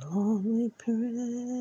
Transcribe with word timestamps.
Lord, 0.00 0.44
we 0.44 0.70
praise 0.78 1.55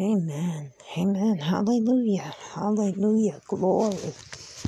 Amen. 0.00 0.72
Amen. 0.98 1.38
Hallelujah. 1.38 2.34
Hallelujah. 2.54 3.40
Glory. 3.46 4.14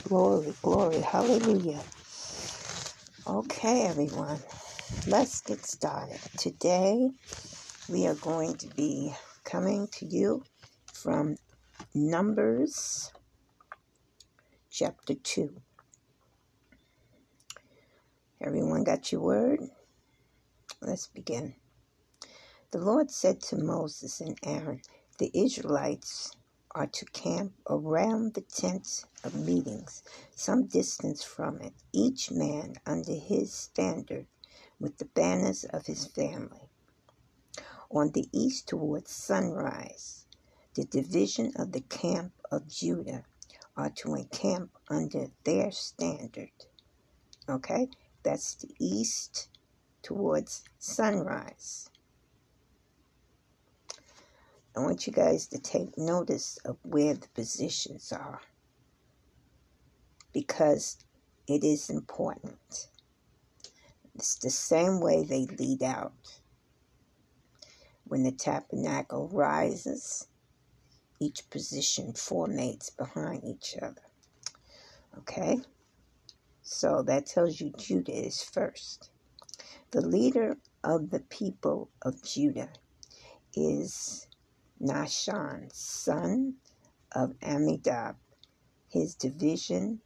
Glory. 0.08 0.54
Glory. 0.62 1.00
Hallelujah. 1.00 1.82
Okay, 3.26 3.86
everyone. 3.86 4.40
Let's 5.08 5.40
get 5.42 5.64
started. 5.66 6.20
Today 6.38 7.10
we 7.88 8.06
are 8.06 8.16
going 8.16 8.56
to 8.58 8.68
be 8.76 9.14
coming 9.44 9.88
to 9.94 10.06
you 10.06 10.44
from 10.92 11.36
Numbers 11.94 13.12
chapter 14.78 15.14
2. 15.14 15.62
Everyone 18.42 18.84
got 18.84 19.10
your 19.10 19.22
word? 19.22 19.60
Let's 20.82 21.06
begin. 21.06 21.54
The 22.72 22.80
Lord 22.80 23.10
said 23.10 23.40
to 23.44 23.56
Moses 23.56 24.20
and 24.20 24.36
Aaron, 24.44 24.82
The 25.18 25.30
Israelites 25.32 26.36
are 26.72 26.88
to 26.88 27.06
camp 27.06 27.54
around 27.70 28.34
the 28.34 28.42
tent 28.42 29.06
of 29.24 29.34
meetings, 29.34 30.02
some 30.34 30.66
distance 30.66 31.24
from 31.24 31.62
it, 31.62 31.72
each 31.94 32.30
man 32.30 32.74
under 32.84 33.14
his 33.14 33.54
standard 33.54 34.26
with 34.78 34.98
the 34.98 35.06
banners 35.06 35.64
of 35.64 35.86
his 35.86 36.04
family. 36.04 36.68
On 37.90 38.10
the 38.12 38.28
east 38.30 38.68
towards 38.68 39.10
sunrise, 39.10 40.26
the 40.74 40.84
division 40.84 41.54
of 41.56 41.72
the 41.72 41.80
camp 41.80 42.34
of 42.50 42.68
Judah 42.68 43.24
are 43.76 43.90
to 43.90 44.14
encamp 44.14 44.70
under 44.88 45.28
their 45.44 45.70
standard. 45.70 46.50
Okay? 47.48 47.88
That's 48.22 48.54
the 48.54 48.74
east 48.78 49.48
towards 50.02 50.64
sunrise. 50.78 51.90
I 54.76 54.80
want 54.80 55.06
you 55.06 55.12
guys 55.12 55.46
to 55.48 55.58
take 55.58 55.96
notice 55.96 56.58
of 56.64 56.76
where 56.82 57.14
the 57.14 57.28
positions 57.34 58.12
are 58.12 58.40
because 60.32 60.98
it 61.48 61.64
is 61.64 61.88
important. 61.88 62.88
It's 64.14 64.36
the 64.36 64.50
same 64.50 65.00
way 65.00 65.24
they 65.24 65.46
lead 65.58 65.82
out. 65.82 66.40
When 68.04 68.22
the 68.22 68.32
tabernacle 68.32 69.28
rises, 69.32 70.28
each 71.20 71.48
position 71.50 72.12
formates 72.12 72.96
behind 72.96 73.44
each 73.44 73.76
other. 73.80 74.02
Okay? 75.18 75.58
So 76.62 77.02
that 77.02 77.26
tells 77.26 77.60
you 77.60 77.72
Judah 77.78 78.26
is 78.26 78.42
first. 78.42 79.10
The 79.92 80.00
leader 80.00 80.56
of 80.82 81.10
the 81.10 81.20
people 81.20 81.90
of 82.02 82.20
Judah 82.22 82.70
is 83.54 84.26
Nahshon, 84.82 85.72
son 85.72 86.54
of 87.12 87.38
Amminadab. 87.40 88.16
His 88.88 89.14
division 89.14 90.00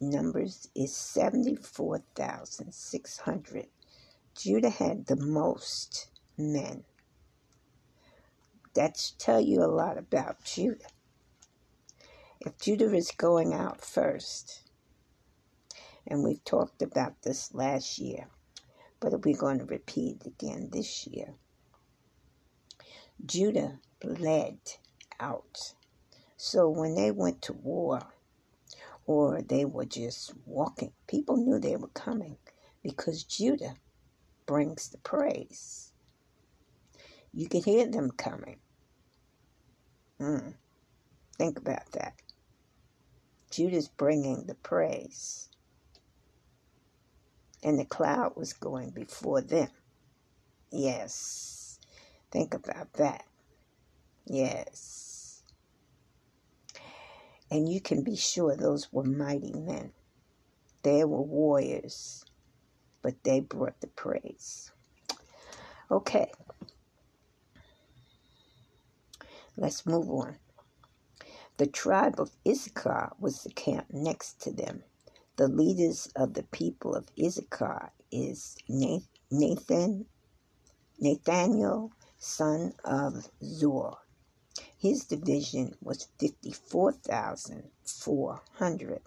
numbers 0.00 0.68
is 0.74 0.96
74,600. 0.96 3.66
Judah 4.36 4.70
had 4.70 5.06
the 5.06 5.16
most 5.16 6.10
men. 6.36 6.84
That 8.80 9.12
tell 9.18 9.42
you 9.42 9.62
a 9.62 9.68
lot 9.68 9.98
about 9.98 10.42
Judah. 10.42 10.86
If 12.40 12.58
Judah 12.58 12.94
is 12.94 13.10
going 13.10 13.52
out 13.52 13.84
first, 13.84 14.62
and 16.06 16.24
we've 16.24 16.42
talked 16.46 16.80
about 16.80 17.20
this 17.20 17.52
last 17.52 17.98
year, 17.98 18.28
but 18.98 19.22
we're 19.22 19.36
going 19.36 19.58
to 19.58 19.66
repeat 19.66 20.22
it 20.22 20.28
again 20.28 20.70
this 20.72 21.06
year. 21.06 21.34
Judah 23.26 23.80
led 24.02 24.60
out. 25.20 25.74
So 26.38 26.70
when 26.70 26.94
they 26.94 27.10
went 27.10 27.42
to 27.42 27.52
war, 27.52 28.00
or 29.04 29.42
they 29.42 29.66
were 29.66 29.84
just 29.84 30.32
walking. 30.46 30.92
People 31.06 31.36
knew 31.36 31.58
they 31.58 31.76
were 31.76 31.88
coming 31.88 32.38
because 32.82 33.24
Judah 33.24 33.74
brings 34.46 34.88
the 34.88 34.96
praise. 34.96 35.92
You 37.34 37.46
can 37.46 37.62
hear 37.62 37.86
them 37.86 38.10
coming. 38.12 38.56
Mm. 40.20 40.54
Think 41.38 41.58
about 41.58 41.90
that. 41.92 42.14
Judah's 43.50 43.88
bringing 43.88 44.46
the 44.46 44.54
praise. 44.54 45.48
And 47.62 47.78
the 47.78 47.84
cloud 47.84 48.32
was 48.36 48.52
going 48.52 48.90
before 48.90 49.40
them. 49.42 49.68
Yes. 50.72 51.78
Think 52.32 52.54
about 52.54 52.92
that. 52.94 53.24
Yes. 54.26 55.42
And 57.50 57.68
you 57.68 57.80
can 57.80 58.04
be 58.04 58.16
sure 58.16 58.56
those 58.56 58.92
were 58.92 59.04
mighty 59.04 59.52
men. 59.52 59.92
They 60.82 61.04
were 61.04 61.22
warriors, 61.22 62.24
but 63.02 63.14
they 63.24 63.40
brought 63.40 63.80
the 63.80 63.88
praise. 63.88 64.70
Okay. 65.90 66.30
Let's 69.60 69.84
move 69.84 70.08
on. 70.08 70.38
The 71.58 71.66
tribe 71.66 72.18
of 72.18 72.30
Issachar 72.48 73.12
was 73.18 73.42
the 73.42 73.50
camp 73.50 73.88
next 73.92 74.40
to 74.40 74.50
them. 74.50 74.84
The 75.36 75.48
leaders 75.48 76.08
of 76.16 76.32
the 76.32 76.44
people 76.44 76.94
of 76.94 77.10
Issachar 77.22 77.92
is 78.10 78.56
Nathan, 79.30 80.06
Nathaniel, 80.98 81.92
son 82.18 82.72
of 82.86 83.28
Zuar. 83.42 83.98
His 84.78 85.04
division 85.04 85.74
was 85.82 86.08
54,400. 86.18 89.02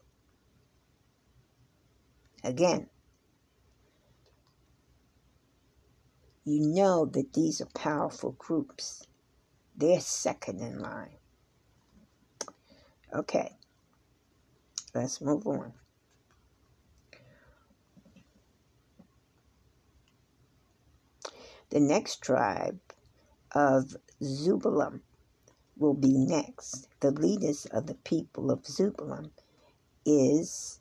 Again, 2.43 2.89
you 6.45 6.67
know 6.67 7.07
that 7.07 7.33
these 7.33 7.59
are 7.59 7.65
powerful 7.73 8.33
groups. 8.33 9.07
They're 9.75 9.99
second 9.99 10.61
in 10.61 10.79
line. 10.79 11.17
Okay, 13.13 13.57
let's 14.93 15.19
move 15.21 15.47
on. 15.47 15.73
The 21.69 21.79
next 21.79 22.21
tribe 22.21 22.79
of 23.51 23.95
Zubalam 24.21 25.01
will 25.77 25.95
be 25.95 26.17
next. 26.17 26.89
The 26.99 27.11
leaders 27.11 27.65
of 27.65 27.87
the 27.87 27.95
people 27.95 28.51
of 28.51 28.65
Zebulun 28.65 29.31
is 30.05 30.79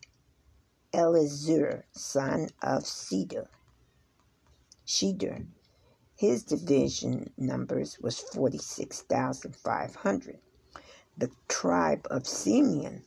Elizur, 0.94 1.84
son 1.92 2.50
of 2.62 2.86
Cedar. 2.86 3.50
Shedar. 4.86 5.46
His 6.22 6.44
division 6.44 7.34
numbers 7.36 8.00
was 8.00 8.20
46,500. 8.20 10.40
The 11.18 11.32
tribe 11.48 12.06
of 12.12 12.28
Simeon 12.28 13.06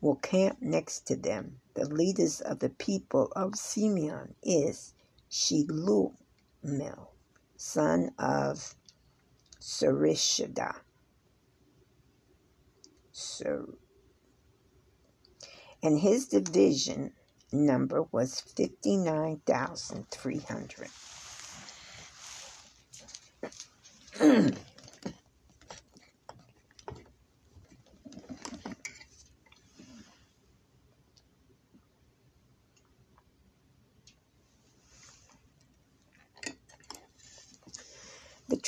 will 0.00 0.16
camp 0.16 0.60
next 0.60 1.06
to 1.06 1.14
them. 1.14 1.60
The 1.74 1.88
leaders 1.88 2.40
of 2.40 2.58
the 2.58 2.70
people 2.70 3.30
of 3.36 3.54
Simeon 3.54 4.34
is 4.42 4.92
Shelumel, 5.30 6.16
son 7.56 8.10
of 8.18 8.74
Surishada. 9.60 10.80
Sur- 13.12 13.78
and 15.80 16.00
his 16.00 16.26
division 16.26 17.12
number 17.52 18.02
was 18.10 18.40
59,300. 18.40 20.90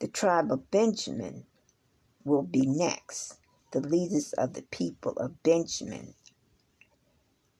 The 0.00 0.08
tribe 0.08 0.50
of 0.50 0.70
Benjamin 0.70 1.44
will 2.24 2.42
be 2.42 2.66
next 2.66 3.36
the 3.72 3.80
leaders 3.80 4.32
of 4.34 4.52
the 4.52 4.62
people 4.62 5.12
of 5.12 5.42
Benjamin, 5.42 6.14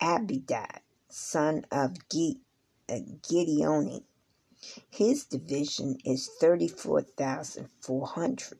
Abidad, 0.01 0.81
son 1.09 1.65
of 1.71 1.93
uh, 1.93 2.95
Gideoni. 3.23 4.03
His 4.91 5.25
division 5.25 5.99
is 6.05 6.29
34,400. 6.41 8.59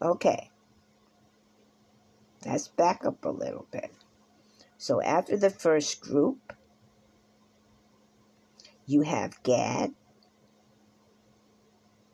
Okay, 0.00 0.50
Let's 2.46 2.68
back 2.68 3.04
up 3.04 3.24
a 3.24 3.30
little 3.30 3.66
bit. 3.72 3.90
So 4.78 5.02
after 5.02 5.36
the 5.36 5.50
first 5.50 6.00
group, 6.00 6.52
you 8.86 9.02
have 9.02 9.42
Gad. 9.42 9.94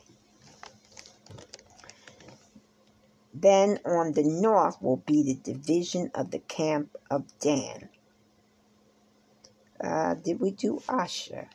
Then 3.32 3.78
on 3.84 4.12
the 4.12 4.24
north 4.24 4.82
will 4.82 4.96
be 4.96 5.22
the 5.22 5.34
division 5.34 6.10
of 6.12 6.32
the 6.32 6.40
camp 6.40 6.96
of 7.08 7.38
Dan. 7.38 7.88
Uh, 9.82 10.14
did 10.14 10.40
we 10.40 10.52
do 10.52 10.80
Asher? 10.88 11.48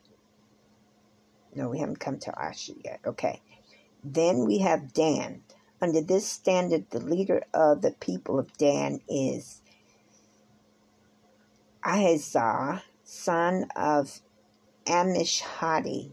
No, 1.55 1.69
we 1.69 1.79
haven't 1.79 1.99
come 1.99 2.19
to 2.19 2.39
Asher 2.39 2.73
yet. 2.83 2.99
Okay. 3.05 3.41
Then 4.03 4.45
we 4.45 4.59
have 4.59 4.93
Dan. 4.93 5.43
Under 5.81 6.01
this 6.01 6.27
standard, 6.27 6.89
the 6.89 6.99
leader 6.99 7.45
of 7.53 7.81
the 7.81 7.91
people 7.91 8.39
of 8.39 8.57
Dan 8.57 8.99
is 9.07 9.61
Ahazah, 11.83 12.81
son 13.03 13.67
of 13.75 14.21
Amishhadi. 14.85 16.11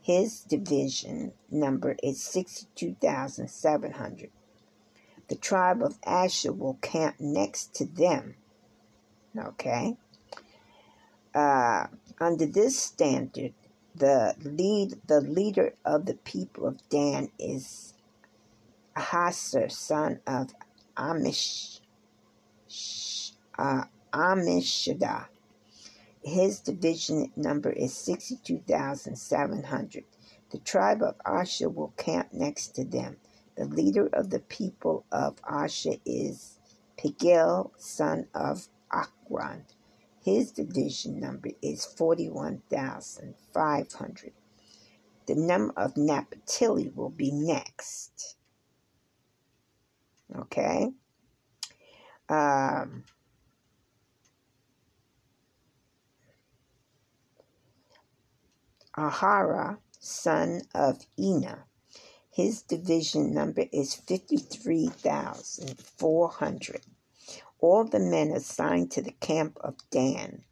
His 0.00 0.40
division 0.40 1.32
number 1.50 1.96
is 2.02 2.22
62,700. 2.22 4.30
The 5.28 5.36
tribe 5.36 5.82
of 5.82 5.98
Asher 6.04 6.52
will 6.52 6.78
camp 6.82 7.16
next 7.18 7.74
to 7.76 7.86
them. 7.86 8.36
Okay. 9.36 9.96
Uh, 11.34 11.86
under 12.20 12.46
this 12.46 12.78
standard, 12.78 13.52
the 13.94 14.34
lead 14.42 14.94
the 15.06 15.20
leader 15.20 15.74
of 15.84 16.06
the 16.06 16.14
people 16.14 16.66
of 16.66 16.88
Dan 16.88 17.30
is 17.38 17.94
Ahasar, 18.96 19.70
son 19.70 20.20
of 20.26 20.54
Amish 20.96 21.80
uh, 23.58 23.84
Ammishaddai. 24.12 25.26
His 26.22 26.60
division 26.60 27.32
number 27.36 27.70
is 27.70 27.94
62,700. 27.94 30.04
The 30.50 30.58
tribe 30.58 31.02
of 31.02 31.16
Asher 31.26 31.68
will 31.68 31.92
camp 31.96 32.32
next 32.32 32.68
to 32.76 32.84
them. 32.84 33.16
The 33.56 33.66
leader 33.66 34.08
of 34.12 34.30
the 34.30 34.38
people 34.38 35.04
of 35.12 35.36
Asher 35.48 35.96
is 36.06 36.58
Pigel, 36.96 37.72
son 37.76 38.28
of 38.34 38.68
Akron. 38.90 39.64
His 40.24 40.50
division 40.52 41.20
number 41.20 41.50
is 41.60 41.84
41,500. 41.84 44.32
The 45.26 45.34
number 45.34 45.74
of 45.76 45.98
Naphtali 45.98 46.90
will 46.94 47.10
be 47.10 47.30
next. 47.30 48.36
Okay? 50.34 50.92
Um, 52.30 53.04
Ahara, 58.96 59.76
son 60.00 60.62
of 60.74 61.04
Ina. 61.18 61.66
His 62.30 62.62
division 62.62 63.34
number 63.34 63.66
is 63.70 63.94
53,400. 63.94 66.80
All 67.60 67.84
the 67.84 68.00
men 68.00 68.32
assigned 68.32 68.90
to 68.92 69.02
the 69.02 69.12
camp 69.12 69.58
of 69.62 69.76
Dan 69.90 70.44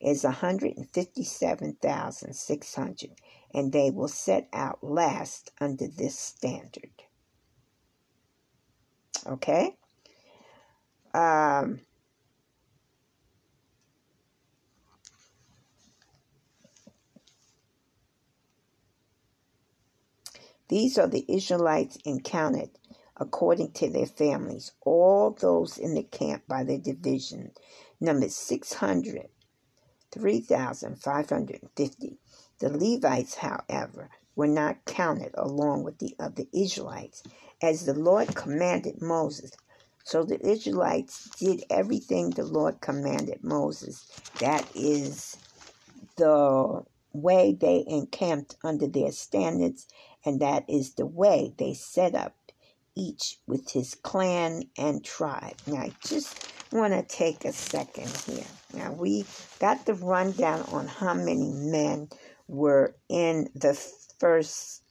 is 0.00 0.24
157,600, 0.24 3.10
and 3.54 3.72
they 3.72 3.90
will 3.90 4.08
set 4.08 4.48
out 4.52 4.78
last 4.82 5.50
under 5.60 5.86
this 5.88 6.18
standard. 6.18 6.90
Okay? 9.26 9.76
Um, 11.14 11.80
These 20.68 20.96
are 20.98 21.06
the 21.06 21.24
Israelites 21.28 21.98
encountered 22.04 22.70
according 23.18 23.72
to 23.72 23.90
their 23.90 24.06
families, 24.06 24.72
all 24.82 25.32
those 25.32 25.78
in 25.78 25.94
the 25.94 26.04
camp 26.04 26.44
by 26.48 26.64
their 26.64 26.78
division, 26.78 27.52
numbered 28.00 28.32
600, 28.32 29.28
3,550. 30.12 32.18
The 32.60 32.70
Levites, 32.70 33.36
however, 33.36 34.10
were 34.36 34.48
not 34.48 34.84
counted 34.86 35.32
along 35.36 35.84
with 35.84 35.98
the 35.98 36.16
other 36.18 36.44
Israelites, 36.54 37.22
as 37.62 37.84
the 37.86 37.94
Lord 37.94 38.34
commanded 38.34 39.02
Moses. 39.02 39.52
So 40.04 40.24
the 40.24 40.40
Israelites 40.46 41.30
did 41.38 41.64
everything 41.70 42.30
the 42.30 42.44
Lord 42.44 42.80
commanded 42.80 43.42
Moses. 43.44 44.06
That 44.40 44.66
is 44.76 45.36
the 46.16 46.82
way 47.12 47.56
they 47.58 47.84
encamped 47.88 48.56
under 48.64 48.86
their 48.88 49.12
standards 49.12 49.86
and 50.24 50.40
that 50.40 50.64
is 50.68 50.94
the 50.94 51.06
way 51.06 51.52
they 51.58 51.74
set 51.74 52.14
up 52.14 52.34
each 52.96 53.38
with 53.46 53.70
his 53.70 53.94
clan 53.94 54.64
and 54.78 55.04
tribe. 55.04 55.56
Now, 55.66 55.78
I 55.78 55.92
just 56.04 56.50
want 56.72 56.92
to 56.92 57.02
take 57.02 57.44
a 57.44 57.52
second 57.52 58.08
here. 58.26 58.46
Now, 58.74 58.92
we 58.92 59.24
got 59.58 59.86
the 59.86 59.94
rundown 59.94 60.62
on 60.72 60.86
how 60.86 61.14
many 61.14 61.52
men 61.52 62.08
were 62.48 62.94
in 63.08 63.48
the 63.54 63.74
first 64.18 64.82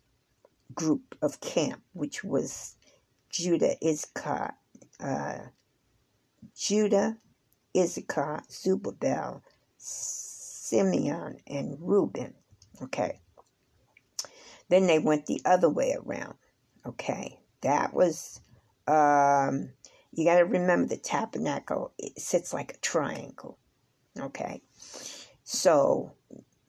group 0.73 1.15
of 1.21 1.39
camp, 1.39 1.81
which 1.93 2.23
was 2.23 2.75
Judah, 3.29 3.75
Issachar, 3.85 4.55
uh, 4.99 5.39
Judah, 6.55 7.17
Issachar, 7.75 8.43
Zubabel, 8.49 9.41
Simeon, 9.77 11.37
and 11.47 11.77
Reuben. 11.79 12.33
Okay. 12.81 13.19
Then 14.69 14.87
they 14.87 14.99
went 14.99 15.25
the 15.25 15.41
other 15.45 15.69
way 15.69 15.95
around. 15.97 16.35
Okay, 16.85 17.39
that 17.63 17.93
was, 17.93 18.39
um, 18.87 19.71
you 20.11 20.25
got 20.25 20.37
to 20.37 20.45
remember 20.45 20.87
the 20.87 20.97
tabernacle, 20.97 21.93
it 21.97 22.19
sits 22.19 22.53
like 22.53 22.73
a 22.73 22.77
triangle. 22.77 23.57
Okay, 24.19 24.61
so 25.43 26.13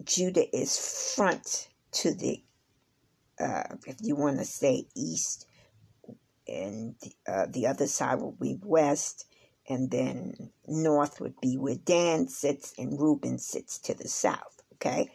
Judah 0.02 0.56
is 0.56 1.14
front 1.14 1.68
to 1.92 2.14
the, 2.14 2.42
uh, 3.38 3.76
if 3.86 3.96
you 4.00 4.16
want 4.16 4.38
to 4.38 4.44
say 4.44 4.86
east, 4.96 5.46
and 6.48 6.94
uh, 7.28 7.46
the 7.50 7.66
other 7.66 7.86
side 7.86 8.20
will 8.20 8.36
be 8.40 8.58
west, 8.62 9.26
and 9.68 9.90
then 9.90 10.34
north 10.66 11.20
would 11.20 11.38
be 11.40 11.56
where 11.56 11.76
Dan 11.76 12.28
sits, 12.28 12.72
and 12.78 12.98
Reuben 12.98 13.38
sits 13.38 13.78
to 13.80 13.94
the 13.94 14.08
south. 14.08 14.62
Okay, 14.74 15.10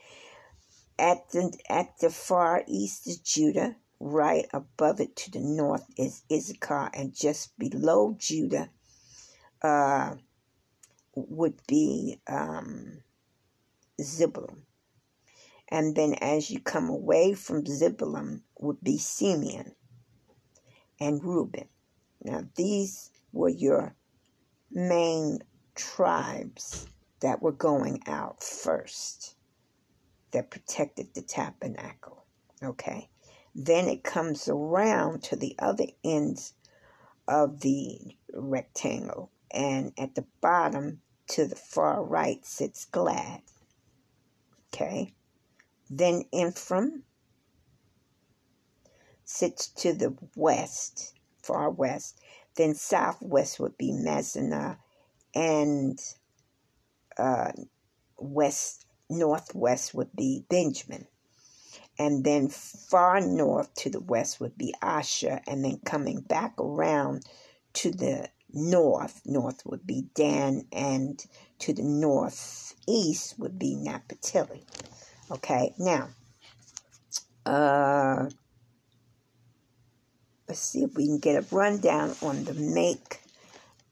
at 0.97 1.29
the, 1.31 1.51
at 1.69 1.97
the 1.99 2.09
far 2.09 2.63
east 2.67 3.07
is 3.07 3.17
Judah. 3.19 3.75
Right 3.99 4.45
above 4.53 5.01
it 5.01 5.15
to 5.17 5.31
the 5.31 5.39
north 5.39 5.85
is 5.97 6.23
Issachar. 6.31 6.89
And 6.93 7.13
just 7.13 7.57
below 7.59 8.15
Judah 8.17 8.69
uh, 9.61 10.15
would 11.15 11.59
be 11.67 12.19
um, 12.27 13.03
Zebulun. 14.01 14.63
And 15.69 15.95
then 15.95 16.15
as 16.15 16.49
you 16.49 16.59
come 16.59 16.89
away 16.89 17.33
from 17.33 17.65
Zebulun 17.65 18.43
would 18.59 18.81
be 18.81 18.97
Simeon 18.97 19.75
and 20.99 21.23
Reuben. 21.23 21.67
Now, 22.23 22.43
these 22.55 23.11
were 23.31 23.49
your 23.49 23.95
main 24.71 25.39
tribes 25.75 26.87
that 27.21 27.41
were 27.41 27.51
going 27.51 28.01
out 28.07 28.43
first 28.43 29.35
that 30.31 30.51
protected 30.51 31.13
the 31.13 31.21
tabernacle. 31.21 32.25
Okay. 32.63 33.09
Then 33.55 33.87
it 33.87 34.03
comes 34.03 34.47
around 34.47 35.23
to 35.23 35.35
the 35.35 35.55
other 35.59 35.87
ends 36.03 36.53
of 37.27 37.61
the 37.61 38.15
rectangle, 38.33 39.31
and 39.51 39.93
at 39.97 40.15
the 40.15 40.25
bottom 40.41 41.01
to 41.27 41.45
the 41.45 41.55
far 41.55 42.03
right 42.03 42.45
sits 42.45 42.85
Gad. 42.85 43.41
Okay. 44.73 45.13
Then 45.89 46.23
Ephraim 46.31 47.03
sits 49.25 49.67
to 49.67 49.93
the 49.93 50.15
west, 50.35 51.13
far 51.41 51.69
west. 51.69 52.19
Then 52.55 52.75
southwest 52.75 53.59
would 53.59 53.77
be 53.77 53.91
Manasseh, 53.91 54.77
and 55.33 55.99
uh, 57.17 57.51
west 58.17 58.85
northwest 59.09 59.93
would 59.93 60.15
be 60.15 60.45
Benjamin. 60.49 61.07
And 61.99 62.23
then 62.23 62.47
far 62.47 63.19
north 63.19 63.73
to 63.75 63.89
the 63.89 63.99
west 63.99 64.39
would 64.39 64.57
be 64.57 64.73
Asher. 64.81 65.41
And 65.45 65.63
then 65.63 65.79
coming 65.85 66.21
back 66.21 66.53
around 66.57 67.25
to 67.73 67.91
the 67.91 68.29
north, 68.53 69.21
north 69.25 69.61
would 69.65 69.85
be 69.85 70.05
Dan. 70.15 70.65
And 70.71 71.23
to 71.59 71.73
the 71.73 71.83
northeast 71.83 73.37
would 73.37 73.59
be 73.59 73.75
Naphtali. 73.75 74.63
Okay, 75.29 75.73
now, 75.77 76.09
uh, 77.45 78.29
let's 80.47 80.61
see 80.61 80.83
if 80.83 80.95
we 80.95 81.05
can 81.05 81.19
get 81.19 81.35
a 81.35 81.55
rundown 81.55 82.15
on 82.21 82.45
the 82.45 82.53
make 82.53 83.19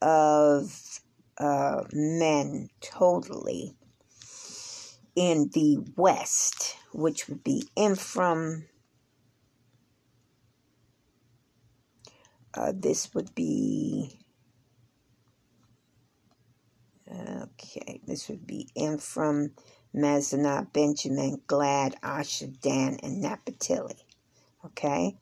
of 0.02 1.02
uh, 1.38 1.84
men 1.92 2.70
totally 2.82 3.76
in 5.16 5.50
the 5.54 5.80
west, 5.96 6.76
which 6.98 7.30
would 7.30 7.44
be 7.44 7.70
Ephraim, 7.78 8.68
Uh, 12.54 12.72
this 12.76 13.14
would 13.14 13.36
be 13.36 14.10
okay. 17.08 18.02
This 18.08 18.30
would 18.30 18.48
be 18.48 18.68
Ephraim, 18.74 19.54
Manasseh, 19.94 20.68
Benjamin, 20.74 21.42
Gad, 21.48 21.96
Asher, 22.02 22.48
Dan, 22.48 22.98
and 23.04 23.22
Naphtali. 23.22 24.08
Okay, 24.66 25.18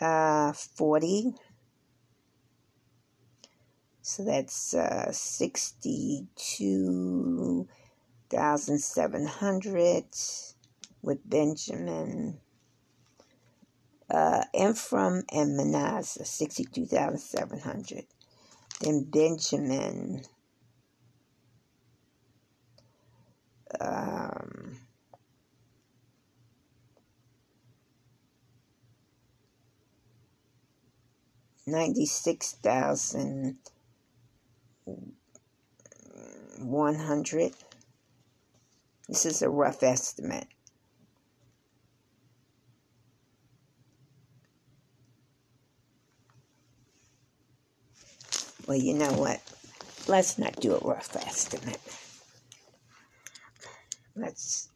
uh, 0.00 0.52
forty. 0.52 1.34
So 4.02 4.24
that's 4.24 4.74
uh, 4.74 5.12
sixty-two 5.12 6.26
thousand 8.28 8.80
seven 8.80 9.24
hundred 9.26 10.06
with 11.02 11.18
Benjamin 11.28 12.40
uh, 14.10 14.44
Ephraim 14.54 15.24
and 15.32 15.56
Manasseh, 15.56 16.24
62,700. 16.24 18.04
Then 18.80 19.04
Benjamin, 19.10 20.22
um, 23.80 24.78
Ninety-six 31.66 32.54
thousand 32.54 33.58
one 36.58 36.96
hundred. 36.96 37.52
This 39.08 39.24
is 39.24 39.42
a 39.42 39.48
rough 39.48 39.82
estimate. 39.84 40.48
Well, 48.70 48.78
you 48.78 48.94
know 48.94 49.12
what? 49.14 49.42
Let's 50.06 50.38
not 50.38 50.60
do 50.60 50.76
a 50.76 50.78
rough 50.78 51.16
estimate. 51.16 51.80
Let's 54.14 54.68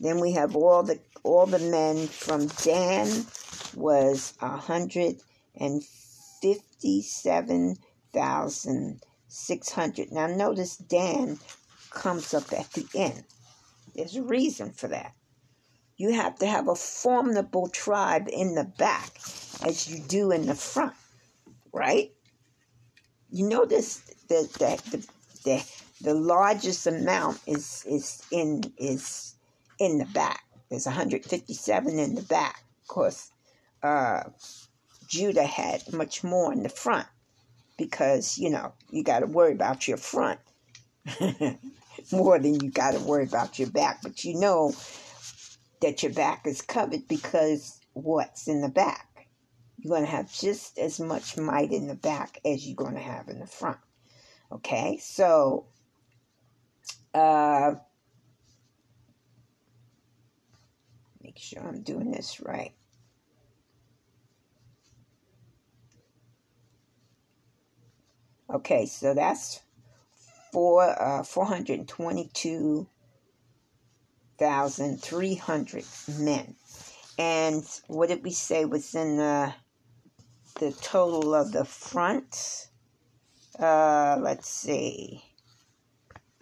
then 0.00 0.20
we 0.20 0.32
have 0.32 0.56
all 0.56 0.82
the 0.82 0.98
all 1.22 1.46
the 1.46 1.58
men 1.58 2.06
from 2.08 2.46
Dan 2.64 3.26
was 3.74 4.34
a 4.40 4.56
hundred 4.56 5.16
and 5.54 5.82
fifty-seven 6.42 7.76
thousand 8.12 9.00
six 9.28 9.70
hundred. 9.70 10.10
Now 10.10 10.26
notice 10.26 10.76
Dan 10.76 11.38
comes 11.90 12.34
up 12.34 12.52
at 12.52 12.72
the 12.72 12.86
end. 12.94 13.24
There's 13.94 14.16
a 14.16 14.22
reason 14.22 14.72
for 14.72 14.88
that. 14.88 15.14
You 15.96 16.12
have 16.12 16.38
to 16.40 16.46
have 16.46 16.68
a 16.68 16.74
formidable 16.74 17.68
tribe 17.68 18.28
in 18.32 18.54
the 18.54 18.64
back 18.64 19.10
as 19.64 19.88
you 19.88 20.00
do 20.00 20.32
in 20.32 20.46
the 20.46 20.54
front, 20.54 20.94
right? 21.72 22.10
You 23.30 23.48
notice 23.48 23.98
that 24.28 24.52
the, 24.54 24.90
the 24.90 25.06
the 25.44 25.64
the 26.00 26.14
largest 26.14 26.86
amount 26.86 27.40
is 27.46 27.84
is 27.88 28.22
in 28.30 28.62
is 28.78 29.34
in 29.78 29.98
the 29.98 30.06
back. 30.06 30.42
There's 30.68 30.86
157 30.86 31.98
in 31.98 32.14
the 32.14 32.22
back. 32.22 32.64
Of 32.82 32.88
course, 32.88 33.30
uh, 33.82 34.24
Judah 35.08 35.44
had 35.44 35.92
much 35.92 36.24
more 36.24 36.52
in 36.52 36.62
the 36.62 36.68
front 36.68 37.06
because 37.76 38.38
you 38.38 38.50
know 38.50 38.72
you 38.90 39.04
got 39.04 39.20
to 39.20 39.26
worry 39.26 39.52
about 39.52 39.86
your 39.88 39.96
front 39.96 40.40
more 42.12 42.38
than 42.38 42.54
you 42.60 42.70
got 42.70 42.92
to 42.92 43.00
worry 43.00 43.24
about 43.24 43.58
your 43.58 43.70
back. 43.70 44.00
But 44.02 44.24
you 44.24 44.38
know 44.38 44.72
that 45.80 46.02
your 46.02 46.12
back 46.12 46.46
is 46.46 46.62
covered 46.62 47.06
because 47.08 47.80
what's 47.92 48.48
in 48.48 48.60
the 48.60 48.68
back. 48.68 49.28
You're 49.78 49.96
going 49.96 50.04
to 50.04 50.10
have 50.10 50.32
just 50.32 50.78
as 50.78 51.00
much 51.00 51.36
might 51.36 51.72
in 51.72 51.88
the 51.88 51.96
back 51.96 52.40
as 52.44 52.66
you're 52.66 52.76
going 52.76 52.94
to 52.94 53.00
have 53.00 53.28
in 53.28 53.40
the 53.40 53.46
front. 53.46 53.78
Okay, 54.52 54.98
so 55.00 55.64
uh, 57.14 57.72
make 61.22 61.38
sure 61.38 61.62
I'm 61.66 61.82
doing 61.82 62.10
this 62.10 62.38
right. 62.40 62.72
Okay, 68.52 68.84
so 68.84 69.14
that's 69.14 69.62
four 70.52 70.82
uh, 70.82 71.22
four 71.22 71.46
hundred 71.46 71.88
twenty-two 71.88 72.86
thousand 74.38 75.00
three 75.00 75.34
hundred 75.34 75.84
men, 76.18 76.56
and 77.18 77.64
what 77.86 78.10
did 78.10 78.22
we 78.22 78.32
say 78.32 78.66
was 78.66 78.94
in 78.94 79.16
the 79.16 79.54
the 80.60 80.72
total 80.72 81.34
of 81.34 81.52
the 81.52 81.64
front? 81.64 82.68
Uh, 83.58 84.18
let's 84.20 84.48
see. 84.48 85.24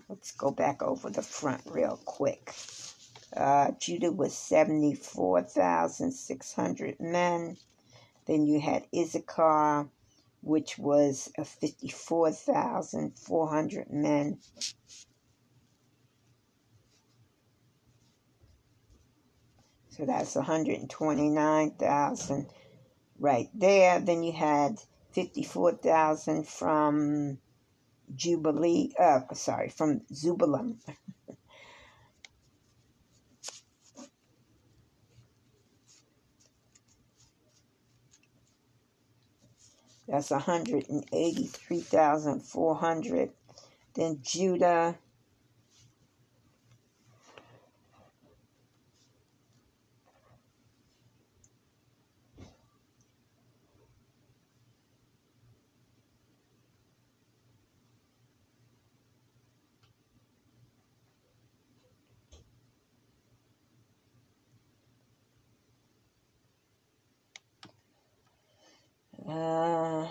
Let's 0.09 0.33
go 0.33 0.51
back 0.51 0.83
over 0.83 1.09
the 1.11 1.23
front 1.23 1.63
real 1.67 2.01
quick. 2.05 2.53
Uh, 3.37 3.71
Judah 3.79 4.11
was 4.11 4.37
74,600 4.37 6.99
men. 7.01 7.57
Then 8.27 8.45
you 8.47 8.61
had 8.61 8.87
Issachar, 8.97 9.89
which 10.41 10.79
was 10.79 11.31
54,400 11.45 13.93
men. 13.93 14.39
So 19.91 20.07
that's 20.07 20.35
129,000 20.35 22.47
right 23.19 23.51
there. 23.55 24.01
Then 24.01 24.23
you 24.23 24.33
had 24.33 24.81
54,000 25.13 26.49
from 26.49 27.39
Jubilee, 28.15 28.93
uh, 28.99 29.21
sorry, 29.35 29.69
from 29.71 30.01
Zubalim. 30.13 30.77
That's 40.09 40.31
183,400. 40.31 43.31
Then 43.95 44.21
Judah, 44.23 44.97
uh, 69.29 70.09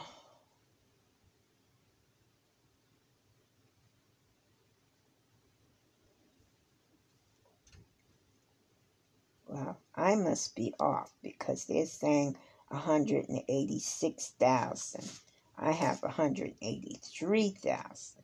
well, 9.47 9.77
I 9.99 10.15
must 10.15 10.55
be 10.55 10.73
off 10.79 11.13
because 11.21 11.65
they're 11.65 11.85
saying 11.85 12.37
186,000. 12.69 15.19
I 15.57 15.73
have 15.73 16.01
183,000. 16.01 18.23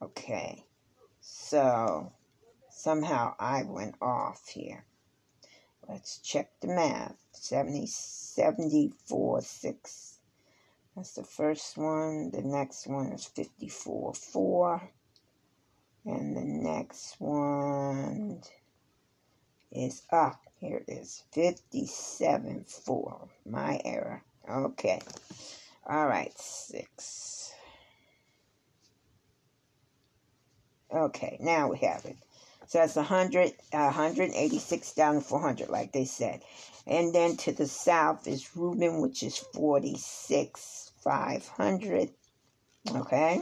Okay. 0.00 0.64
So 1.20 2.14
somehow 2.70 3.34
I 3.38 3.64
went 3.64 3.96
off 4.00 4.48
here. 4.48 4.86
Let's 5.86 6.16
check 6.18 6.58
the 6.60 6.68
math. 6.68 7.18
70, 7.32 7.86
74, 7.86 9.42
6. 9.42 10.18
That's 10.96 11.12
the 11.12 11.24
first 11.24 11.76
one. 11.76 12.30
The 12.30 12.40
next 12.42 12.86
one 12.86 13.12
is 13.12 13.26
54, 13.26 14.14
4. 14.14 14.90
And 16.06 16.34
the 16.36 16.44
next 16.44 17.20
one 17.20 18.40
is 19.70 20.02
up. 20.10 20.40
Ah, 20.46 20.49
here 20.60 20.84
it 20.86 20.92
is 20.92 21.24
57, 21.32 22.64
4. 22.68 23.28
My 23.46 23.80
error. 23.84 24.22
Okay. 24.48 25.00
All 25.86 26.06
right, 26.06 26.32
6. 26.38 27.52
Okay, 30.92 31.38
now 31.40 31.70
we 31.70 31.78
have 31.78 32.04
it. 32.04 32.16
So 32.66 32.78
that's 32.78 32.96
100, 32.96 33.54
uh, 33.72 33.90
186,400, 33.90 35.70
like 35.70 35.92
they 35.92 36.04
said. 36.04 36.42
And 36.86 37.14
then 37.14 37.38
to 37.38 37.52
the 37.52 37.66
south 37.66 38.28
is 38.28 38.54
Reuben, 38.54 39.00
which 39.00 39.22
is 39.22 39.38
46,500. 39.38 42.10
Okay. 42.94 43.40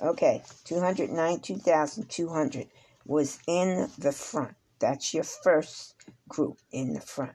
Okay, 0.00 0.44
292,200 0.64 2.68
was 3.04 3.40
in 3.48 3.90
the 3.98 4.12
front. 4.12 4.54
That's 4.78 5.12
your 5.12 5.24
first 5.24 5.96
group 6.28 6.58
in 6.70 6.92
the 6.92 7.00
front. 7.00 7.34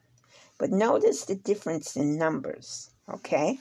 But 0.58 0.70
notice 0.70 1.24
the 1.24 1.34
difference 1.34 1.94
in 1.94 2.16
numbers, 2.16 2.88
okay? 3.12 3.58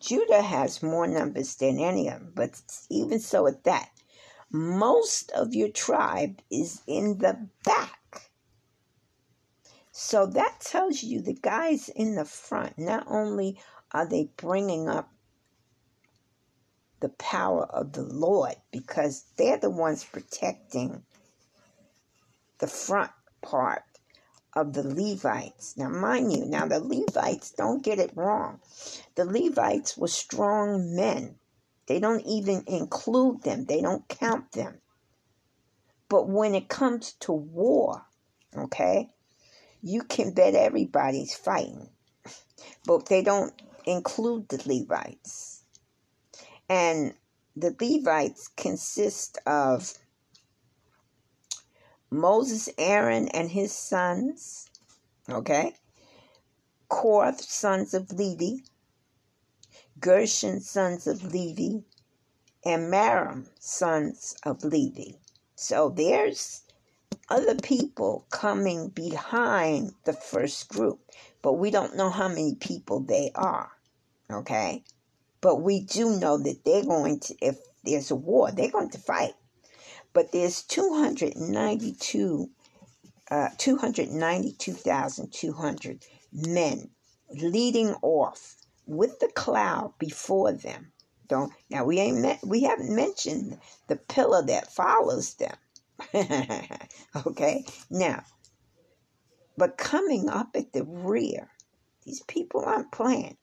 Judah 0.00 0.42
has 0.42 0.82
more 0.82 1.06
numbers 1.06 1.54
than 1.54 1.78
any 1.78 2.08
of 2.08 2.20
them, 2.20 2.32
but 2.34 2.60
even 2.90 3.20
so 3.20 3.46
at 3.46 3.62
that, 3.64 3.90
most 4.50 5.30
of 5.32 5.54
your 5.54 5.68
tribe 5.68 6.40
is 6.50 6.80
in 6.86 7.18
the 7.18 7.48
back. 7.64 8.30
So 9.92 10.26
that 10.26 10.60
tells 10.60 11.02
you 11.02 11.20
the 11.20 11.34
guys 11.34 11.88
in 11.88 12.16
the 12.16 12.24
front, 12.24 12.78
not 12.78 13.06
only 13.08 13.58
are 13.92 14.06
they 14.06 14.30
bringing 14.36 14.88
up 14.88 15.10
the 17.00 17.08
power 17.10 17.64
of 17.64 17.92
the 17.92 18.02
Lord 18.02 18.56
because 18.70 19.24
they're 19.36 19.58
the 19.58 19.70
ones 19.70 20.04
protecting 20.04 21.02
the 22.58 22.66
front 22.66 23.10
part 23.42 23.82
of 24.54 24.72
the 24.72 24.82
Levites. 24.82 25.76
Now, 25.76 25.90
mind 25.90 26.32
you, 26.32 26.46
now 26.46 26.66
the 26.66 26.80
Levites, 26.80 27.50
don't 27.50 27.84
get 27.84 27.98
it 27.98 28.12
wrong. 28.14 28.60
The 29.14 29.26
Levites 29.26 29.96
were 29.96 30.08
strong 30.08 30.96
men. 30.96 31.36
They 31.86 32.00
don't 32.00 32.24
even 32.24 32.64
include 32.66 33.42
them, 33.42 33.66
they 33.66 33.80
don't 33.80 34.08
count 34.08 34.52
them. 34.52 34.80
But 36.08 36.28
when 36.28 36.54
it 36.54 36.68
comes 36.68 37.12
to 37.20 37.32
war, 37.32 38.06
okay, 38.56 39.10
you 39.82 40.02
can 40.02 40.32
bet 40.32 40.54
everybody's 40.54 41.34
fighting. 41.34 41.90
But 42.84 43.06
they 43.06 43.22
don't 43.22 43.52
include 43.84 44.48
the 44.48 44.62
Levites. 44.64 45.55
And 46.68 47.14
the 47.54 47.74
Levites 47.80 48.48
consist 48.48 49.38
of 49.46 49.94
Moses, 52.10 52.68
Aaron, 52.78 53.28
and 53.28 53.50
his 53.50 53.72
sons, 53.72 54.68
okay? 55.28 55.74
Korah, 56.88 57.36
sons 57.38 57.94
of 57.94 58.12
Levi, 58.12 58.62
Gershon, 59.98 60.60
sons 60.60 61.06
of 61.06 61.32
Levi, 61.32 61.80
and 62.64 62.90
Merari, 62.90 63.42
sons 63.58 64.36
of 64.44 64.62
Levi. 64.64 65.16
So 65.54 65.88
there's 65.88 66.62
other 67.28 67.56
people 67.56 68.26
coming 68.30 68.88
behind 68.88 69.94
the 70.04 70.12
first 70.12 70.68
group, 70.68 71.00
but 71.42 71.54
we 71.54 71.70
don't 71.70 71.96
know 71.96 72.10
how 72.10 72.28
many 72.28 72.54
people 72.54 73.00
they 73.00 73.30
are. 73.34 73.70
Okay? 74.30 74.84
But 75.46 75.62
we 75.62 75.78
do 75.78 76.18
know 76.18 76.36
that 76.38 76.64
they're 76.64 76.82
going 76.82 77.20
to, 77.20 77.36
if 77.40 77.56
there's 77.84 78.10
a 78.10 78.16
war, 78.16 78.50
they're 78.50 78.68
going 78.68 78.90
to 78.90 78.98
fight. 78.98 79.34
But 80.12 80.32
there's 80.32 80.64
292, 80.64 82.50
uh, 83.30 83.50
292,200 83.56 86.04
men 86.32 86.90
leading 87.30 87.94
off 88.02 88.56
with 88.86 89.20
the 89.20 89.28
cloud 89.28 89.94
before 90.00 90.52
them. 90.52 90.90
Don't 91.28 91.52
now 91.70 91.84
we 91.84 92.00
ain't 92.00 92.18
met, 92.18 92.40
we 92.44 92.64
haven't 92.64 92.92
mentioned 92.92 93.60
the 93.86 93.94
pillar 93.94 94.44
that 94.46 94.72
follows 94.72 95.34
them. 95.34 95.54
okay, 97.24 97.64
now, 97.88 98.24
but 99.56 99.78
coming 99.78 100.28
up 100.28 100.56
at 100.56 100.72
the 100.72 100.82
rear, 100.82 101.52
these 102.04 102.22
people 102.22 102.64
aren't 102.64 102.90
playing. 102.90 103.36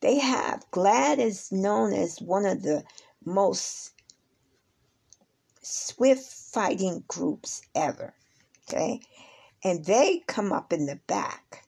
They 0.00 0.18
have 0.18 0.64
Gad 0.72 1.18
is 1.18 1.52
known 1.52 1.92
as 1.92 2.20
one 2.20 2.46
of 2.46 2.62
the 2.62 2.84
most 3.24 3.92
swift 5.62 6.24
fighting 6.24 7.04
groups 7.08 7.62
ever. 7.74 8.14
Okay, 8.68 9.00
and 9.64 9.84
they 9.84 10.22
come 10.26 10.52
up 10.52 10.72
in 10.72 10.86
the 10.86 10.96
back 11.06 11.64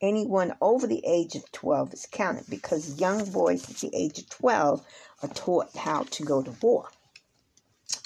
anyone 0.00 0.54
over 0.60 0.86
the 0.86 1.04
age 1.06 1.34
of 1.34 1.50
12 1.52 1.94
is 1.94 2.08
counted 2.10 2.44
because 2.48 3.00
young 3.00 3.30
boys 3.30 3.68
at 3.70 3.76
the 3.76 3.90
age 3.94 4.18
of 4.18 4.28
12 4.28 4.84
are 5.22 5.28
taught 5.30 5.74
how 5.76 6.02
to 6.04 6.24
go 6.24 6.42
to 6.42 6.52
war. 6.60 6.88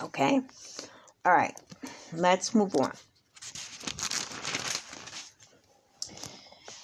Okay? 0.02 0.40
All 1.24 1.32
right. 1.32 1.54
Let's 2.12 2.54
move 2.54 2.74
on. 2.76 2.92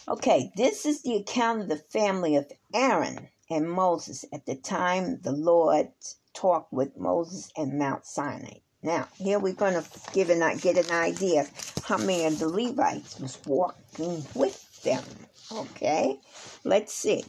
Okay 0.08 0.52
this 0.56 0.86
is 0.86 1.02
the 1.02 1.16
account 1.16 1.62
of 1.62 1.68
the 1.68 1.76
family 1.76 2.36
of 2.36 2.46
aaron 2.72 3.28
and 3.50 3.68
moses 3.68 4.24
at 4.32 4.46
the 4.46 4.54
time 4.54 5.18
the 5.22 5.32
lord 5.32 5.88
talked 6.36 6.72
with 6.72 6.96
Moses 6.96 7.50
and 7.56 7.78
Mount 7.78 8.04
Sinai. 8.04 8.58
Now, 8.82 9.08
here 9.16 9.38
we're 9.38 9.54
going 9.54 9.82
to 9.82 9.84
give 10.12 10.30
an, 10.30 10.58
get 10.58 10.76
an 10.76 10.94
idea 10.94 11.46
how 11.82 11.96
many 11.96 12.24
of 12.26 12.38
the 12.38 12.48
Levites 12.48 13.18
was 13.18 13.38
walking 13.46 14.24
with 14.34 14.65
them. 14.86 15.04
Okay, 15.52 16.18
let's 16.64 16.94
see. 16.94 17.24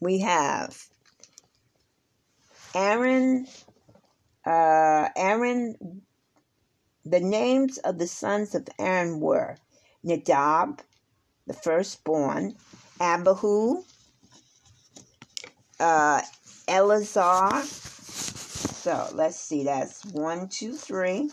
We 0.00 0.20
have 0.20 0.76
Aaron, 2.74 3.46
uh, 4.46 5.08
Aaron, 5.16 6.02
the 7.04 7.20
names 7.20 7.78
of 7.78 7.98
the 7.98 8.06
sons 8.06 8.54
of 8.54 8.66
Aaron 8.78 9.20
were 9.20 9.56
Nadab, 10.02 10.82
the 11.46 11.54
firstborn, 11.54 12.54
Abihu, 13.00 13.82
uh, 15.78 16.22
Eleazar, 16.68 17.62
so 18.82 19.08
let's 19.14 19.38
see, 19.38 19.62
that's 19.62 20.04
one, 20.06 20.48
two, 20.48 20.74
three. 20.74 21.30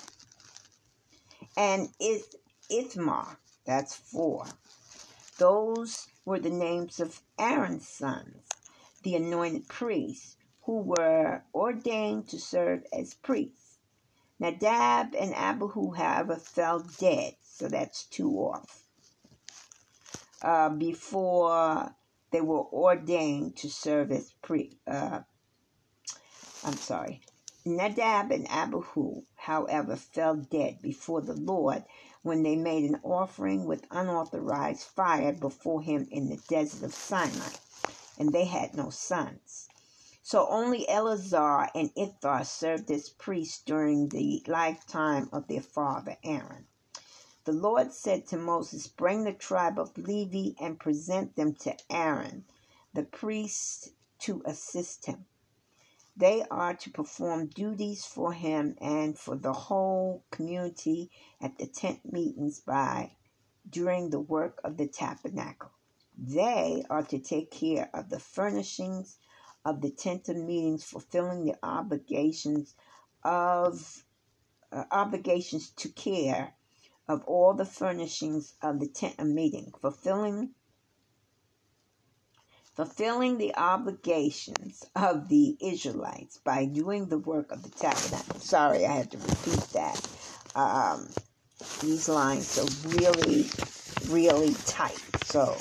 And 1.58 1.90
Ith- 2.00 2.36
Ithamar, 2.70 3.40
that's 3.66 3.96
four. 3.96 4.46
Those 5.40 6.08
were 6.26 6.40
the 6.40 6.52
names 6.52 7.00
of 7.00 7.22
Aaron's 7.40 7.88
sons, 7.88 8.50
the 9.04 9.16
anointed 9.16 9.70
priests, 9.70 10.38
who 10.64 10.82
were 10.82 11.44
ordained 11.56 12.30
to 12.30 12.40
serve 12.40 12.84
as 12.94 13.16
priests. 13.16 13.80
Nadab 14.40 15.16
and 15.16 15.34
Abihu, 15.36 15.94
however, 15.94 16.38
fell 16.38 16.82
dead, 16.82 17.36
so 17.42 17.70
that's 17.70 18.06
two 18.06 18.32
off. 18.34 18.84
Uh, 20.42 20.70
before 20.70 21.96
they 22.32 22.42
were 22.42 22.66
ordained 22.66 23.58
to 23.58 23.70
serve 23.70 24.12
as 24.12 24.34
priests. 24.42 24.80
Uh, 24.88 25.22
I'm 26.66 26.74
sorry, 26.74 27.22
Nadab 27.66 28.32
and 28.32 28.48
Abihu, 28.50 29.24
however, 29.38 29.96
fell 29.96 30.36
dead 30.36 30.82
before 30.82 31.22
the 31.22 31.36
Lord 31.36 31.86
when 32.24 32.44
they 32.44 32.56
made 32.56 32.84
an 32.84 33.00
offering 33.04 33.66
with 33.66 33.88
unauthorized 33.92 34.84
fire 34.84 35.34
before 35.34 35.82
him 35.82 36.08
in 36.12 36.30
the 36.30 36.38
desert 36.50 36.84
of 36.86 36.94
Sinai, 36.94 37.54
and 38.18 38.34
they 38.34 38.46
had 38.46 38.76
no 38.76 38.90
sons. 38.90 39.70
So 40.24 40.48
only 40.50 40.88
Eleazar 40.90 41.70
and 41.76 41.92
Ithamar 41.96 42.46
served 42.46 42.92
as 42.92 43.10
priests 43.10 43.64
during 43.64 44.10
the 44.10 44.44
lifetime 44.48 45.30
of 45.34 45.48
their 45.48 45.62
father 45.62 46.18
Aaron. 46.24 46.68
The 47.46 47.54
Lord 47.54 47.94
said 47.94 48.28
to 48.28 48.38
Moses, 48.38 48.88
Bring 48.88 49.24
the 49.24 49.34
tribe 49.34 49.80
of 49.80 49.98
Levi 49.98 50.52
and 50.64 50.80
present 50.80 51.36
them 51.36 51.56
to 51.56 51.76
Aaron, 51.90 52.46
the 52.94 53.04
priest, 53.04 53.90
to 54.20 54.44
assist 54.46 55.08
him. 55.08 55.26
They 56.20 56.44
are 56.52 56.74
to 56.76 56.92
perform 56.92 57.48
duties 57.48 58.06
for 58.06 58.34
him 58.34 58.76
and 58.82 59.18
for 59.18 59.38
the 59.38 59.54
whole 59.54 60.26
community 60.32 61.12
at 61.40 61.58
the 61.58 61.66
tent 61.66 62.12
meetings 62.12 62.60
by 62.60 63.16
during 63.70 64.10
the 64.10 64.20
work 64.20 64.60
of 64.66 64.76
the 64.76 64.88
tabernacle. 64.90 65.72
They 66.18 66.84
are 66.90 67.04
to 67.04 67.20
take 67.20 67.52
care 67.52 67.90
of 67.94 68.10
the 68.10 68.20
furnishings 68.20 69.18
of 69.64 69.80
the 69.80 69.92
tent 69.92 70.28
of 70.28 70.36
meetings, 70.36 70.84
fulfilling 70.84 71.46
the 71.46 71.56
obligations 71.64 72.76
of 73.24 74.04
uh, 74.74 74.84
obligations 74.92 75.70
to 75.78 75.88
care 75.88 76.54
of 77.08 77.24
all 77.28 77.54
the 77.54 77.66
furnishings 77.66 78.56
of 78.62 78.82
the 78.82 78.90
tent 78.90 79.16
of 79.20 79.28
meeting, 79.28 79.72
fulfilling 79.80 80.54
fulfilling 82.80 83.38
the 83.38 83.54
obligations 83.58 84.86
of 84.96 85.28
the 85.28 85.58
Israelites 85.60 86.38
by 86.38 86.64
doing 86.64 87.10
the 87.10 87.18
work 87.18 87.52
of 87.52 87.62
the 87.62 87.70
tabernacle. 87.72 88.40
Sorry, 88.40 88.86
I 88.86 88.94
had 88.94 89.12
to 89.12 89.18
repeat 89.18 89.60
that. 89.74 90.10
Um, 90.56 91.10
these 91.82 92.08
lines 92.08 92.58
are 92.58 92.90
really, 92.92 93.50
really 94.08 94.54
tight. 94.66 94.98
So 95.26 95.58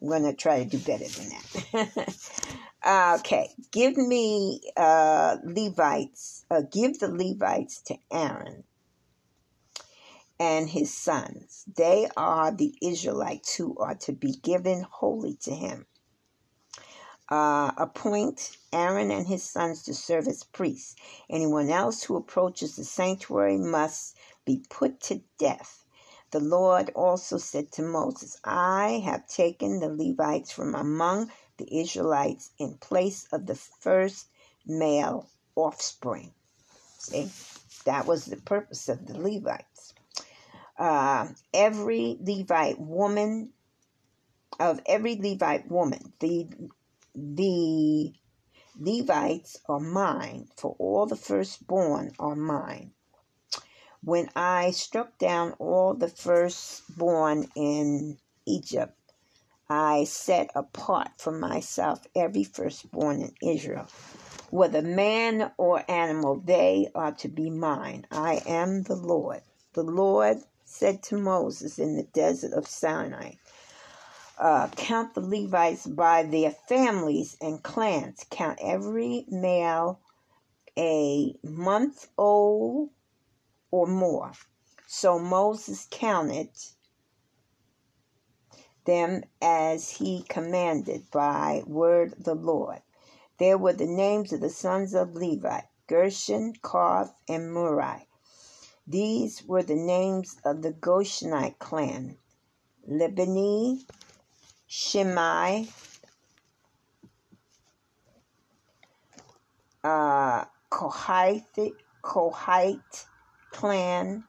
I'm 0.00 0.08
going 0.08 0.22
to 0.22 0.32
try 0.32 0.64
to 0.64 0.70
do 0.70 0.78
better 0.78 1.04
than 1.04 1.28
that. 1.28 3.18
okay, 3.20 3.50
give 3.70 3.98
me 3.98 4.62
uh, 4.78 5.36
Levites, 5.44 6.46
uh, 6.50 6.62
give 6.72 7.00
the 7.00 7.08
Levites 7.08 7.82
to 7.82 7.98
Aaron 8.10 8.64
and 10.40 10.70
his 10.70 10.94
sons. 10.94 11.66
They 11.76 12.08
are 12.16 12.50
the 12.50 12.74
Israelites 12.80 13.54
who 13.54 13.76
are 13.76 13.96
to 13.96 14.12
be 14.12 14.32
given 14.42 14.86
wholly 14.90 15.36
to 15.42 15.54
him 15.54 15.84
uh, 17.28 17.72
appoint 17.76 18.56
Aaron 18.72 19.10
and 19.10 19.26
his 19.26 19.42
sons 19.42 19.82
to 19.84 19.94
serve 19.94 20.28
as 20.28 20.44
priests. 20.44 20.94
Anyone 21.28 21.70
else 21.70 22.04
who 22.04 22.16
approaches 22.16 22.76
the 22.76 22.84
sanctuary 22.84 23.56
must 23.56 24.16
be 24.44 24.64
put 24.68 25.00
to 25.02 25.22
death. 25.38 25.84
The 26.30 26.40
Lord 26.40 26.90
also 26.94 27.38
said 27.38 27.72
to 27.72 27.82
Moses, 27.82 28.36
I 28.44 29.02
have 29.04 29.26
taken 29.26 29.80
the 29.80 29.88
Levites 29.88 30.52
from 30.52 30.74
among 30.74 31.30
the 31.56 31.80
Israelites 31.80 32.50
in 32.58 32.74
place 32.74 33.26
of 33.32 33.46
the 33.46 33.54
first 33.54 34.26
male 34.66 35.28
offspring. 35.54 36.32
See, 36.98 37.30
that 37.84 38.06
was 38.06 38.26
the 38.26 38.36
purpose 38.36 38.88
of 38.88 39.06
the 39.06 39.18
Levites. 39.18 39.94
Uh, 40.78 41.28
every 41.54 42.18
Levite 42.20 42.78
woman, 42.78 43.50
of 44.60 44.80
every 44.86 45.16
Levite 45.16 45.70
woman, 45.70 46.12
the 46.20 46.48
the 47.16 48.12
Levites 48.78 49.56
are 49.68 49.80
mine, 49.80 50.48
for 50.56 50.76
all 50.78 51.06
the 51.06 51.16
firstborn 51.16 52.12
are 52.18 52.36
mine. 52.36 52.92
When 54.04 54.28
I 54.36 54.70
struck 54.72 55.18
down 55.18 55.52
all 55.52 55.94
the 55.94 56.08
firstborn 56.08 57.48
in 57.56 58.18
Egypt, 58.46 58.94
I 59.68 60.04
set 60.04 60.50
apart 60.54 61.12
for 61.18 61.32
myself 61.32 62.06
every 62.14 62.44
firstborn 62.44 63.22
in 63.22 63.34
Israel. 63.42 63.88
Whether 64.50 64.82
man 64.82 65.50
or 65.56 65.82
animal, 65.90 66.36
they 66.36 66.88
are 66.94 67.12
to 67.12 67.28
be 67.28 67.50
mine. 67.50 68.06
I 68.12 68.42
am 68.46 68.82
the 68.82 68.94
Lord. 68.94 69.42
The 69.72 69.82
Lord 69.82 70.38
said 70.64 71.02
to 71.04 71.16
Moses 71.16 71.78
in 71.78 71.96
the 71.96 72.04
desert 72.04 72.52
of 72.52 72.68
Sinai, 72.68 73.32
uh, 74.38 74.68
count 74.76 75.14
the 75.14 75.20
Levites 75.20 75.86
by 75.86 76.22
their 76.22 76.50
families 76.50 77.36
and 77.40 77.62
clans. 77.62 78.24
Count 78.30 78.58
every 78.62 79.24
male 79.28 80.00
a 80.78 81.34
month 81.42 82.08
old 82.18 82.90
or 83.70 83.86
more. 83.86 84.32
So 84.86 85.18
Moses 85.18 85.88
counted 85.90 86.50
them 88.84 89.24
as 89.42 89.90
he 89.90 90.22
commanded 90.28 91.10
by 91.10 91.62
word 91.66 92.12
of 92.12 92.24
the 92.24 92.34
Lord. 92.34 92.82
There 93.38 93.58
were 93.58 93.72
the 93.72 93.86
names 93.86 94.32
of 94.32 94.40
the 94.40 94.50
sons 94.50 94.94
of 94.94 95.14
Levi 95.14 95.60
Gershon, 95.88 96.54
Kohath, 96.62 97.14
and 97.28 97.52
Merari. 97.52 98.08
These 98.86 99.44
were 99.44 99.62
the 99.62 99.74
names 99.74 100.36
of 100.44 100.62
the 100.62 100.72
Gershonite 100.72 101.58
clan 101.58 102.18
Libni, 102.88 103.84
Shimei, 104.66 105.68
uh, 109.84 110.44
Kohath, 110.70 111.58
Kohath 112.02 113.06
clan, 113.52 114.24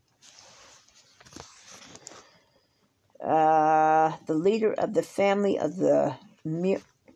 Uh, 3.24 4.18
the 4.26 4.34
leader 4.34 4.74
of 4.74 4.96
the 4.96 5.04
family 5.04 5.60
of 5.60 5.78
the 5.78 6.16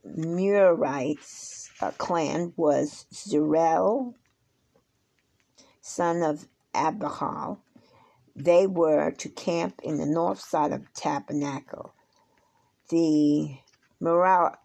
Murites 0.05 1.67
uh, 1.81 1.89
clan 1.97 2.53
was 2.55 3.07
Zerel, 3.11 4.13
son 5.81 6.21
of 6.21 6.47
Abihail. 6.75 7.59
They 8.37 8.67
were 8.67 9.11
to 9.11 9.29
camp 9.29 9.79
in 9.81 9.97
the 9.97 10.05
north 10.05 10.41
side 10.41 10.73
of 10.73 10.81
the 10.81 10.91
tabernacle. 10.93 11.93
The 12.89 13.59
Merarites 14.01 14.57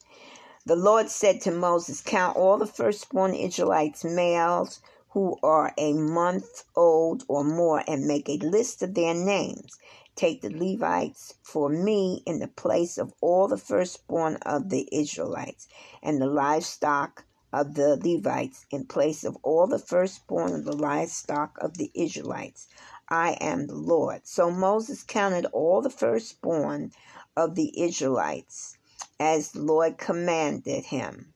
The 0.67 0.77
Lord 0.77 1.11
said 1.11 1.43
to 1.43 1.51
Moses, 1.51 2.01
Count 2.01 2.37
all 2.37 2.57
the 2.57 2.67
firstborn 2.67 3.35
Israelites, 3.35 4.03
males 4.03 4.81
who 5.15 5.39
are 5.45 5.73
a 5.79 5.93
month 5.93 6.65
old 6.75 7.25
or 7.29 7.45
more 7.45 7.85
and 7.87 8.05
make 8.05 8.29
a 8.29 8.37
list 8.39 8.83
of 8.83 8.95
their 8.95 9.15
names. 9.15 9.79
Take 10.17 10.43
the 10.43 10.51
Levites 10.51 11.35
for 11.41 11.69
me 11.69 12.25
in 12.27 12.41
the 12.41 12.49
place 12.49 12.99
of 12.99 13.15
all 13.21 13.47
the 13.47 13.57
firstborn 13.57 14.37
of 14.43 14.71
the 14.71 14.89
Israelites, 14.93 15.69
and 16.03 16.21
the 16.21 16.27
livestock 16.27 17.25
of 17.53 17.75
the 17.75 17.97
Levites 17.97 18.67
in 18.73 18.87
place 18.87 19.23
of 19.23 19.37
all 19.45 19.69
the 19.69 19.79
firstborn 19.79 20.53
of 20.53 20.65
the 20.65 20.77
livestock 20.77 21.57
of 21.61 21.79
the 21.79 21.93
Israelites. 21.95 22.67
I 23.09 23.37
am 23.41 23.69
the 23.69 23.77
Lord. 23.77 24.23
So 24.25 24.51
Moses 24.51 25.05
counted 25.05 25.47
all 25.47 25.81
the 25.81 25.91
firstborn 25.91 26.91
of 27.37 27.55
the 27.55 27.81
Israelites 27.81 28.77
as 29.21 29.53
the 29.53 29.63
Lord 29.63 29.97
commanded 29.97 30.87
him 30.87 31.34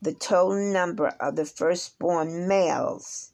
the 0.00 0.14
total 0.14 0.72
number 0.72 1.08
of 1.20 1.36
the 1.36 1.44
firstborn 1.44 2.46
males 2.46 3.32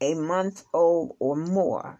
a 0.00 0.14
month 0.14 0.64
old 0.72 1.16
or 1.18 1.34
more 1.34 1.98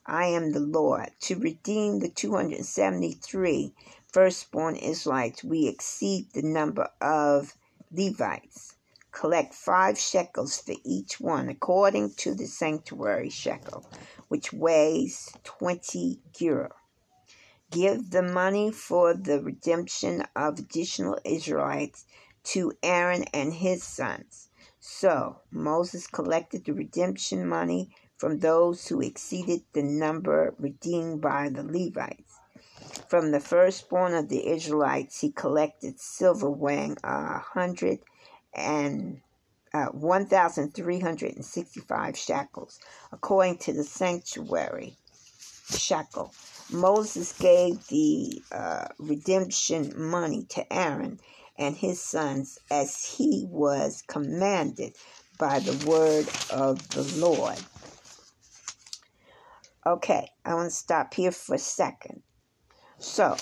I 0.06 0.26
am 0.26 0.54
the 0.54 0.60
Lord. 0.60 1.12
To 1.22 1.36
redeem 1.36 2.00
the 2.00 2.10
273 2.10 3.74
firstborn 4.12 4.76
Israelites, 4.76 5.44
we 5.44 5.68
exceed 5.68 6.32
the 6.34 6.42
number 6.42 6.90
of 7.00 7.56
Levites. 7.92 8.76
Collect 9.12 9.54
five 9.54 10.00
shekels 10.00 10.58
for 10.58 10.76
each 10.84 11.20
one, 11.20 11.50
according 11.50 12.14
to 12.16 12.34
the 12.34 12.48
sanctuary 12.48 13.30
shekel, 13.30 13.86
which 14.30 14.52
weighs 14.52 15.32
20 15.44 16.22
gerah. 16.34 16.74
Give 17.70 18.10
the 18.10 18.24
money 18.24 18.72
for 18.72 19.14
the 19.14 19.42
redemption 19.44 20.24
of 20.36 20.58
additional 20.58 21.20
Israelites 21.24 22.06
to 22.50 22.74
Aaron 22.82 23.24
and 23.34 23.54
his 23.54 23.84
sons. 23.84 24.50
So 24.80 25.42
Moses 25.52 26.08
collected 26.08 26.66
the 26.66 26.74
redemption 26.74 27.48
money 27.48 27.92
from 28.18 28.40
those 28.40 28.88
who 28.88 29.02
exceeded 29.02 29.62
the 29.74 29.84
number 29.84 30.56
redeemed 30.58 31.22
by 31.22 31.50
the 31.50 31.62
Levites. 31.64 32.40
From 33.08 33.32
the 33.32 33.40
firstborn 33.40 34.14
of 34.14 34.28
the 34.30 34.48
Israelites, 34.48 35.22
he 35.22 35.32
collected 35.32 36.00
silver 36.00 36.50
weighing 36.50 36.98
a 37.04 37.38
hundred 37.38 38.00
and 38.54 39.22
uh, 39.74 39.88
1,365 39.88 42.18
shekels, 42.18 42.80
according 43.12 43.58
to 43.60 43.74
the 43.74 43.84
sanctuary 43.84 44.96
shekel. 45.70 46.34
Moses 46.72 47.38
gave 47.38 47.86
the 47.88 48.42
uh, 48.52 48.88
redemption 48.98 49.94
money 49.96 50.46
to 50.50 50.74
Aaron 50.74 51.20
and 51.60 51.76
his 51.76 52.02
sons 52.02 52.58
as 52.72 53.16
he 53.18 53.46
was 53.50 54.02
commanded 54.08 54.96
by 55.38 55.60
the 55.60 55.86
word 55.86 56.26
of 56.52 56.88
the 56.90 57.04
Lord. 57.20 57.60
Okay, 59.86 60.32
I 60.46 60.56
want 60.56 60.70
to 60.70 60.76
stop 60.76 61.14
here 61.14 61.32
for 61.32 61.56
a 61.56 61.60
second. 61.60 62.22
So, 62.98 63.36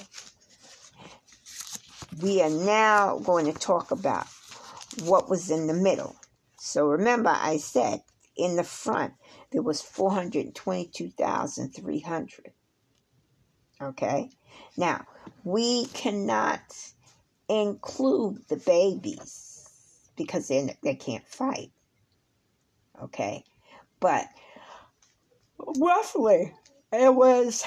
we 2.22 2.42
are 2.42 2.50
now 2.50 3.20
going 3.20 3.46
to 3.46 3.54
talk 3.54 3.92
about 3.92 4.26
what 5.04 5.30
was 5.30 5.52
in 5.52 5.68
the 5.68 5.74
middle. 5.74 6.16
So, 6.60 6.88
remember, 6.88 7.30
I 7.30 7.58
said 7.58 8.02
in 8.36 8.56
the 8.56 8.64
front 8.64 9.14
there 9.52 9.62
was 9.62 9.80
422,300. 9.82 12.52
Okay, 13.80 14.32
now 14.76 15.06
we 15.44 15.86
cannot 15.88 16.64
include 17.50 18.48
the 18.48 18.58
babies 18.58 19.68
because 20.16 20.48
they, 20.48 20.78
they 20.84 20.96
can't 20.96 21.28
fight. 21.28 21.72
Okay, 23.02 23.44
but 24.00 24.28
roughly 25.80 26.54
it 26.92 27.14
was 27.14 27.64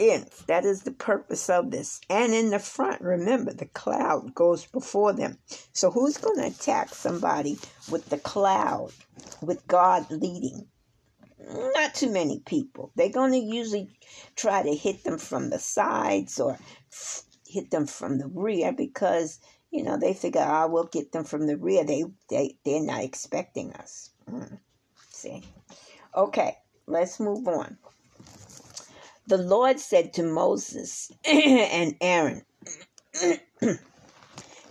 ends. 0.00 0.42
That 0.48 0.64
is 0.64 0.82
the 0.82 0.90
purpose 0.90 1.48
of 1.48 1.70
this. 1.70 2.00
And 2.10 2.34
in 2.34 2.50
the 2.50 2.58
front, 2.58 3.00
remember, 3.02 3.52
the 3.52 3.66
cloud 3.66 4.34
goes 4.34 4.66
before 4.66 5.12
them. 5.12 5.38
So 5.72 5.92
who's 5.92 6.18
going 6.18 6.38
to 6.38 6.48
attack 6.48 6.92
somebody 6.92 7.56
with 7.88 8.08
the 8.10 8.18
cloud, 8.18 8.90
with 9.40 9.64
God 9.68 10.10
leading? 10.10 10.66
Not 11.38 11.94
too 11.94 12.10
many 12.10 12.40
people. 12.40 12.90
They're 12.96 13.10
going 13.10 13.30
to 13.30 13.38
usually 13.38 13.96
try 14.34 14.64
to 14.64 14.74
hit 14.74 15.04
them 15.04 15.18
from 15.18 15.50
the 15.50 15.60
sides 15.60 16.40
or 16.40 16.58
hit 17.46 17.70
them 17.70 17.86
from 17.86 18.18
the 18.18 18.26
rear 18.26 18.72
because 18.72 19.38
you 19.70 19.82
know 19.82 19.96
they 19.96 20.14
figure, 20.14 20.40
"I 20.40 20.64
oh, 20.64 20.68
will 20.68 20.84
get 20.84 21.12
them 21.12 21.24
from 21.24 21.46
the 21.46 21.56
rear." 21.56 21.84
They 21.84 22.04
they 22.28 22.58
they're 22.64 22.82
not 22.82 23.02
expecting 23.02 23.72
us. 23.74 24.10
Mm. 24.28 24.58
See, 25.10 25.42
okay. 26.14 26.56
Let's 26.88 27.18
move 27.18 27.48
on. 27.48 27.78
The 29.26 29.38
Lord 29.38 29.80
said 29.80 30.12
to 30.14 30.22
Moses 30.22 31.10
and 31.24 31.96
Aaron, 32.00 32.44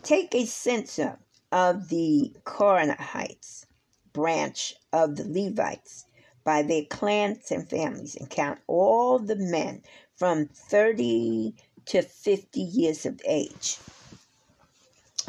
Take 0.04 0.34
a 0.34 0.46
census 0.46 1.18
of 1.52 1.90
the 1.90 2.34
Korahites, 2.46 3.66
branch 4.14 4.76
of 4.94 5.18
the 5.18 5.28
Levites, 5.28 6.06
by 6.46 6.62
their 6.62 6.86
clans 6.86 7.52
and 7.52 7.70
families, 7.70 8.16
and 8.16 8.30
count 8.30 8.60
all 8.68 9.20
the 9.20 9.36
men 9.36 9.84
from 10.16 10.46
30 10.46 11.54
to 11.88 12.02
50 12.02 12.62
years 12.62 13.06
of 13.06 13.20
age. 13.28 13.78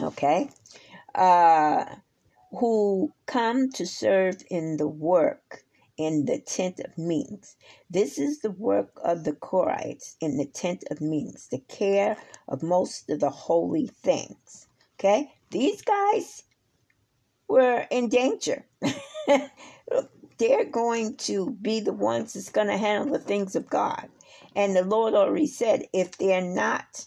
Okay? 0.01 0.51
Uh, 1.15 1.85
who 2.51 3.13
come 3.27 3.71
to 3.73 3.87
serve 3.87 4.43
in 4.51 4.77
the 4.77 4.89
work 4.89 5.65
in 5.97 6.27
the 6.27 6.39
tent 6.39 6.81
of 6.81 6.99
meetings. 6.99 7.57
This 7.89 8.19
is 8.19 8.41
the 8.41 8.51
work 8.51 8.93
of 9.03 9.25
the 9.25 9.33
Korahites 9.33 10.17
in 10.21 10.37
the 10.37 10.47
tent 10.47 10.85
of 10.91 11.01
meetings, 11.01 11.49
the 11.49 11.61
care 11.69 12.17
of 12.49 12.63
most 12.63 13.09
of 13.09 13.21
the 13.21 13.31
holy 13.31 13.87
things. 13.87 14.67
Okay? 14.99 15.33
These 15.51 15.83
guys 15.83 16.43
were 17.49 17.87
in 17.91 18.09
danger. 18.09 18.65
They're 20.39 20.65
going 20.71 21.17
to 21.19 21.51
be 21.63 21.81
the 21.81 21.95
ones 21.95 22.35
that's 22.35 22.51
going 22.51 22.67
to 22.67 22.77
handle 22.77 23.13
the 23.13 23.25
things 23.25 23.57
of 23.57 23.71
God. 23.71 24.09
And 24.55 24.77
the 24.77 24.85
Lord 24.85 25.15
already 25.15 25.47
said 25.47 25.87
if 25.93 26.19
they're 26.19 26.43
not 26.43 27.07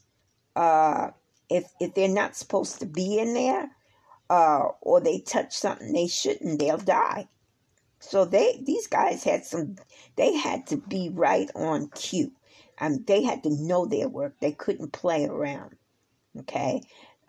uh 0.55 1.11
if 1.49 1.65
if 1.79 1.93
they're 1.93 2.07
not 2.07 2.35
supposed 2.35 2.79
to 2.79 2.85
be 2.85 3.19
in 3.19 3.33
there, 3.33 3.69
uh, 4.29 4.67
or 4.81 5.01
they 5.01 5.19
touch 5.19 5.55
something 5.55 5.93
they 5.93 6.07
shouldn't, 6.07 6.59
they'll 6.59 6.77
die. 6.77 7.27
So 7.99 8.25
they 8.25 8.61
these 8.63 8.87
guys 8.87 9.23
had 9.23 9.45
some 9.45 9.75
they 10.15 10.35
had 10.35 10.67
to 10.67 10.77
be 10.77 11.09
right 11.09 11.49
on 11.55 11.89
cue. 11.89 12.31
Um, 12.79 13.03
they 13.05 13.23
had 13.23 13.43
to 13.43 13.49
know 13.49 13.85
their 13.85 14.07
work. 14.07 14.35
They 14.39 14.53
couldn't 14.53 14.93
play 14.93 15.25
around. 15.25 15.75
Okay. 16.37 16.81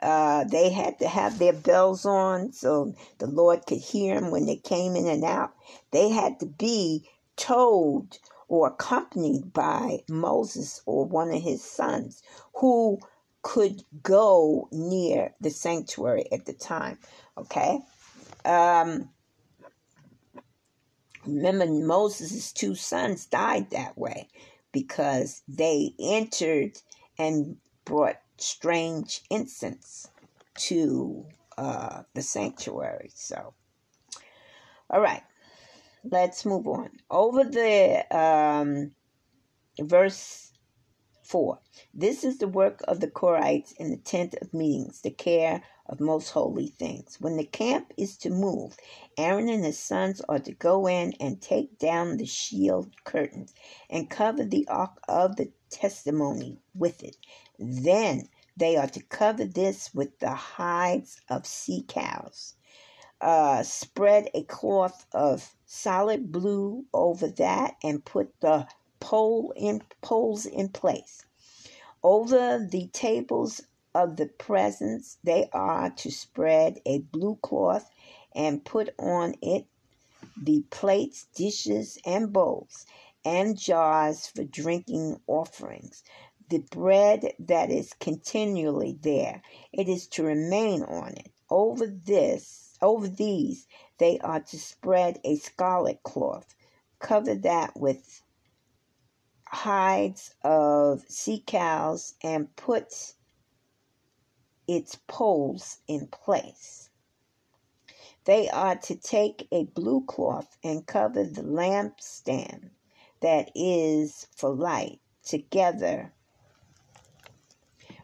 Uh, 0.02 0.44
they 0.44 0.70
had 0.70 0.98
to 0.98 1.08
have 1.08 1.38
their 1.38 1.52
bells 1.52 2.06
on 2.06 2.52
so 2.52 2.94
the 3.18 3.26
Lord 3.26 3.66
could 3.66 3.78
hear 3.78 4.18
them 4.18 4.30
when 4.30 4.46
they 4.46 4.56
came 4.56 4.96
in 4.96 5.06
and 5.06 5.24
out. 5.24 5.52
They 5.90 6.08
had 6.08 6.40
to 6.40 6.46
be 6.46 7.08
told 7.36 8.18
or 8.48 8.68
accompanied 8.68 9.52
by 9.52 10.00
Moses 10.08 10.82
or 10.86 11.04
one 11.04 11.30
of 11.30 11.42
his 11.42 11.62
sons 11.62 12.22
who 12.54 12.98
could 13.42 13.82
go 14.02 14.68
near 14.70 15.34
the 15.40 15.50
sanctuary 15.50 16.26
at 16.32 16.46
the 16.46 16.52
time. 16.52 16.98
Okay. 17.38 17.80
Um, 18.44 19.10
Remember, 21.26 21.66
Moses' 21.66 22.52
two 22.52 22.74
sons 22.74 23.26
died 23.26 23.70
that 23.70 23.96
way 23.98 24.28
because 24.72 25.42
they 25.46 25.92
entered 26.00 26.78
and 27.18 27.56
brought 27.84 28.16
strange 28.38 29.20
incense 29.28 30.08
to 30.56 31.26
uh, 31.58 32.02
the 32.14 32.22
sanctuary. 32.22 33.10
So, 33.14 33.52
all 34.88 35.00
right, 35.00 35.22
let's 36.04 36.46
move 36.46 36.66
on. 36.66 36.90
Over 37.10 37.44
the 37.44 38.16
um, 38.16 38.92
verse 39.78 40.49
4 41.30 41.60
This 41.94 42.24
is 42.24 42.38
the 42.38 42.48
work 42.48 42.80
of 42.88 42.98
the 42.98 43.06
Korahites 43.06 43.72
in 43.76 43.92
the 43.92 43.96
tent 43.96 44.34
of 44.42 44.52
meetings, 44.52 45.02
the 45.02 45.12
care 45.12 45.62
of 45.86 46.00
most 46.00 46.30
holy 46.30 46.66
things. 46.66 47.18
When 47.20 47.36
the 47.36 47.44
camp 47.44 47.92
is 47.96 48.16
to 48.18 48.30
move, 48.30 48.76
Aaron 49.16 49.48
and 49.48 49.64
his 49.64 49.78
sons 49.78 50.20
are 50.22 50.40
to 50.40 50.52
go 50.52 50.88
in 50.88 51.12
and 51.20 51.40
take 51.40 51.78
down 51.78 52.16
the 52.16 52.26
shield 52.26 52.96
curtains 53.04 53.54
and 53.88 54.10
cover 54.10 54.44
the 54.44 54.66
ark 54.66 55.00
of 55.06 55.36
the 55.36 55.52
testimony 55.70 56.58
with 56.74 57.00
it. 57.04 57.16
Then 57.60 58.28
they 58.56 58.76
are 58.76 58.88
to 58.88 59.00
cover 59.00 59.44
this 59.44 59.94
with 59.94 60.18
the 60.18 60.34
hides 60.34 61.20
of 61.28 61.46
sea 61.46 61.84
cows. 61.86 62.54
Uh, 63.20 63.62
spread 63.62 64.28
a 64.34 64.42
cloth 64.42 65.06
of 65.12 65.54
solid 65.64 66.32
blue 66.32 66.86
over 66.92 67.28
that 67.28 67.76
and 67.84 68.04
put 68.04 68.32
the 68.40 68.66
pole 69.00 69.52
in 69.56 69.82
poles 70.02 70.46
in 70.46 70.68
place. 70.68 71.24
Over 72.02 72.58
the 72.58 72.88
tables 72.92 73.62
of 73.94 74.16
the 74.16 74.26
presence, 74.26 75.18
they 75.24 75.48
are 75.52 75.90
to 75.90 76.10
spread 76.10 76.80
a 76.86 76.98
blue 77.00 77.36
cloth 77.42 77.90
and 78.34 78.64
put 78.64 78.94
on 78.98 79.34
it 79.42 79.66
the 80.40 80.62
plates, 80.70 81.26
dishes, 81.34 81.98
and 82.06 82.32
bowls, 82.32 82.86
and 83.24 83.58
jars 83.58 84.26
for 84.26 84.44
drinking 84.44 85.20
offerings. 85.26 86.02
The 86.48 86.58
bread 86.58 87.34
that 87.38 87.70
is 87.70 87.92
continually 87.94 88.98
there, 89.00 89.42
it 89.72 89.88
is 89.88 90.06
to 90.08 90.22
remain 90.22 90.82
on 90.82 91.14
it. 91.14 91.30
Over 91.48 91.86
this, 91.86 92.76
over 92.80 93.08
these, 93.08 93.66
they 93.98 94.18
are 94.20 94.40
to 94.40 94.58
spread 94.58 95.20
a 95.24 95.36
scarlet 95.36 96.02
cloth. 96.02 96.54
Cover 96.98 97.34
that 97.34 97.76
with 97.76 98.22
hides 99.52 100.32
of 100.42 101.02
sea 101.08 101.42
cows 101.44 102.14
and 102.22 102.54
puts 102.54 103.14
its 104.68 104.96
poles 105.08 105.78
in 105.88 106.06
place. 106.06 106.88
They 108.24 108.48
are 108.48 108.76
to 108.76 108.94
take 108.94 109.48
a 109.50 109.64
blue 109.64 110.04
cloth 110.04 110.56
and 110.62 110.86
cover 110.86 111.24
the 111.24 111.42
lampstand 111.42 112.70
that 113.20 113.50
is 113.54 114.28
for 114.36 114.54
light 114.54 115.00
together 115.24 116.12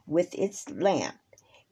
with 0.07 0.35
its 0.35 0.69
lamp, 0.69 1.21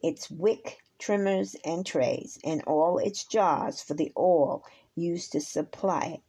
its 0.01 0.31
wick, 0.31 0.77
trimmers, 0.99 1.55
and 1.65 1.85
trays, 1.85 2.39
and 2.45 2.63
all 2.63 2.97
its 2.97 3.25
jars 3.25 3.81
for 3.81 3.93
the 3.93 4.13
oil 4.17 4.63
used 4.95 5.33
to 5.33 5.41
supply 5.41 6.05
it. 6.15 6.21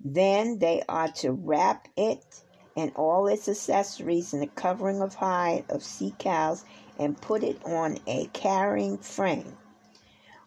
Then 0.00 0.58
they 0.58 0.82
are 0.88 1.12
to 1.12 1.32
wrap 1.32 1.88
it 1.96 2.42
and 2.76 2.92
all 2.96 3.26
its 3.26 3.48
accessories 3.48 4.34
in 4.34 4.42
a 4.42 4.46
covering 4.46 5.00
of 5.00 5.14
hide 5.14 5.64
of 5.68 5.82
sea 5.82 6.14
cows 6.18 6.64
and 6.98 7.20
put 7.20 7.42
it 7.42 7.64
on 7.64 7.98
a 8.06 8.26
carrying 8.32 8.98
frame. 8.98 9.56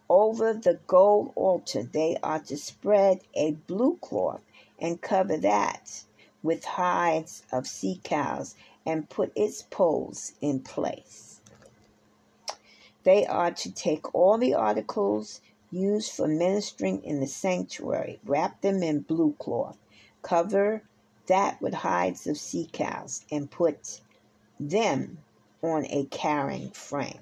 Over 0.09 0.53
the 0.53 0.79
gold 0.87 1.33
altar 1.35 1.83
they 1.83 2.17
are 2.23 2.39
to 2.39 2.57
spread 2.57 3.21
a 3.33 3.51
blue 3.51 3.97
cloth 3.97 4.41
and 4.79 5.01
cover 5.01 5.37
that 5.37 6.03
with 6.43 6.63
hides 6.63 7.43
of 7.51 7.67
sea 7.67 7.99
cows 8.03 8.55
and 8.85 9.09
put 9.09 9.31
its 9.35 9.63
poles 9.63 10.33
in 10.39 10.61
place. 10.61 11.41
They 13.03 13.25
are 13.25 13.51
to 13.51 13.71
take 13.71 14.13
all 14.13 14.37
the 14.37 14.53
articles 14.53 15.41
used 15.71 16.11
for 16.11 16.27
ministering 16.27 17.03
in 17.03 17.19
the 17.19 17.27
sanctuary, 17.27 18.19
wrap 18.23 18.61
them 18.61 18.81
in 18.83 19.01
blue 19.01 19.35
cloth, 19.39 19.77
cover 20.21 20.83
that 21.27 21.61
with 21.61 21.73
hides 21.73 22.27
of 22.27 22.37
sea 22.37 22.69
cows, 22.71 23.25
and 23.31 23.51
put 23.51 24.01
them 24.59 25.19
on 25.61 25.85
a 25.89 26.05
carrying 26.05 26.71
frame. 26.71 27.19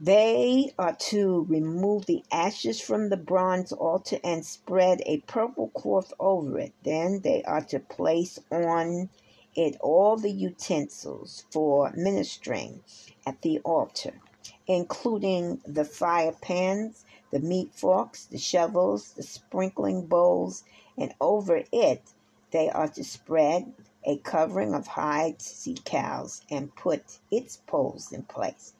They 0.00 0.72
are 0.78 0.94
to 1.10 1.44
remove 1.48 2.06
the 2.06 2.22
ashes 2.30 2.80
from 2.80 3.08
the 3.08 3.16
bronze 3.16 3.72
altar 3.72 4.18
and 4.22 4.46
spread 4.46 5.02
a 5.06 5.18
purple 5.22 5.68
cloth 5.70 6.12
over 6.20 6.58
it. 6.60 6.72
Then 6.84 7.20
they 7.20 7.42
are 7.42 7.62
to 7.62 7.80
place 7.80 8.38
on 8.50 9.08
it 9.56 9.76
all 9.80 10.16
the 10.16 10.30
utensils 10.30 11.44
for 11.50 11.92
ministering 11.96 12.82
at 13.26 13.42
the 13.42 13.58
altar, 13.60 14.20
including 14.68 15.60
the 15.66 15.84
fire 15.84 16.32
pans, 16.40 17.04
the 17.32 17.40
meat 17.40 17.74
forks, 17.74 18.26
the 18.26 18.38
shovels, 18.38 19.12
the 19.14 19.24
sprinkling 19.24 20.06
bowls, 20.06 20.62
and 20.96 21.12
over 21.20 21.64
it 21.72 22.02
they 22.50 22.70
are 22.70 22.88
to 22.88 23.04
spread 23.04 23.72
a 24.04 24.16
covering 24.18 24.74
of 24.74 24.86
hides, 24.86 25.44
sea 25.44 25.76
cows, 25.84 26.42
and 26.50 26.74
put 26.74 27.18
its 27.30 27.58
poles 27.66 28.12
in 28.12 28.22
place. 28.22 28.74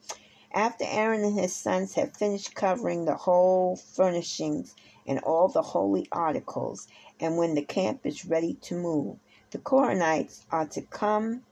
After 0.51 0.85
Aaron 0.87 1.23
and 1.23 1.39
his 1.39 1.55
sons 1.55 1.93
have 1.93 2.17
finished 2.17 2.55
covering 2.55 3.05
the 3.05 3.15
whole 3.15 3.75
furnishings 3.75 4.75
and 5.05 5.19
all 5.19 5.47
the 5.47 5.61
holy 5.61 6.07
articles, 6.11 6.87
and 7.19 7.37
when 7.37 7.53
the 7.53 7.61
camp 7.61 8.05
is 8.05 8.25
ready 8.25 8.55
to 8.61 8.75
move, 8.75 9.17
the 9.51 9.59
Koranites 9.59 10.45
are 10.51 10.67
to 10.67 10.81
come 10.81 11.43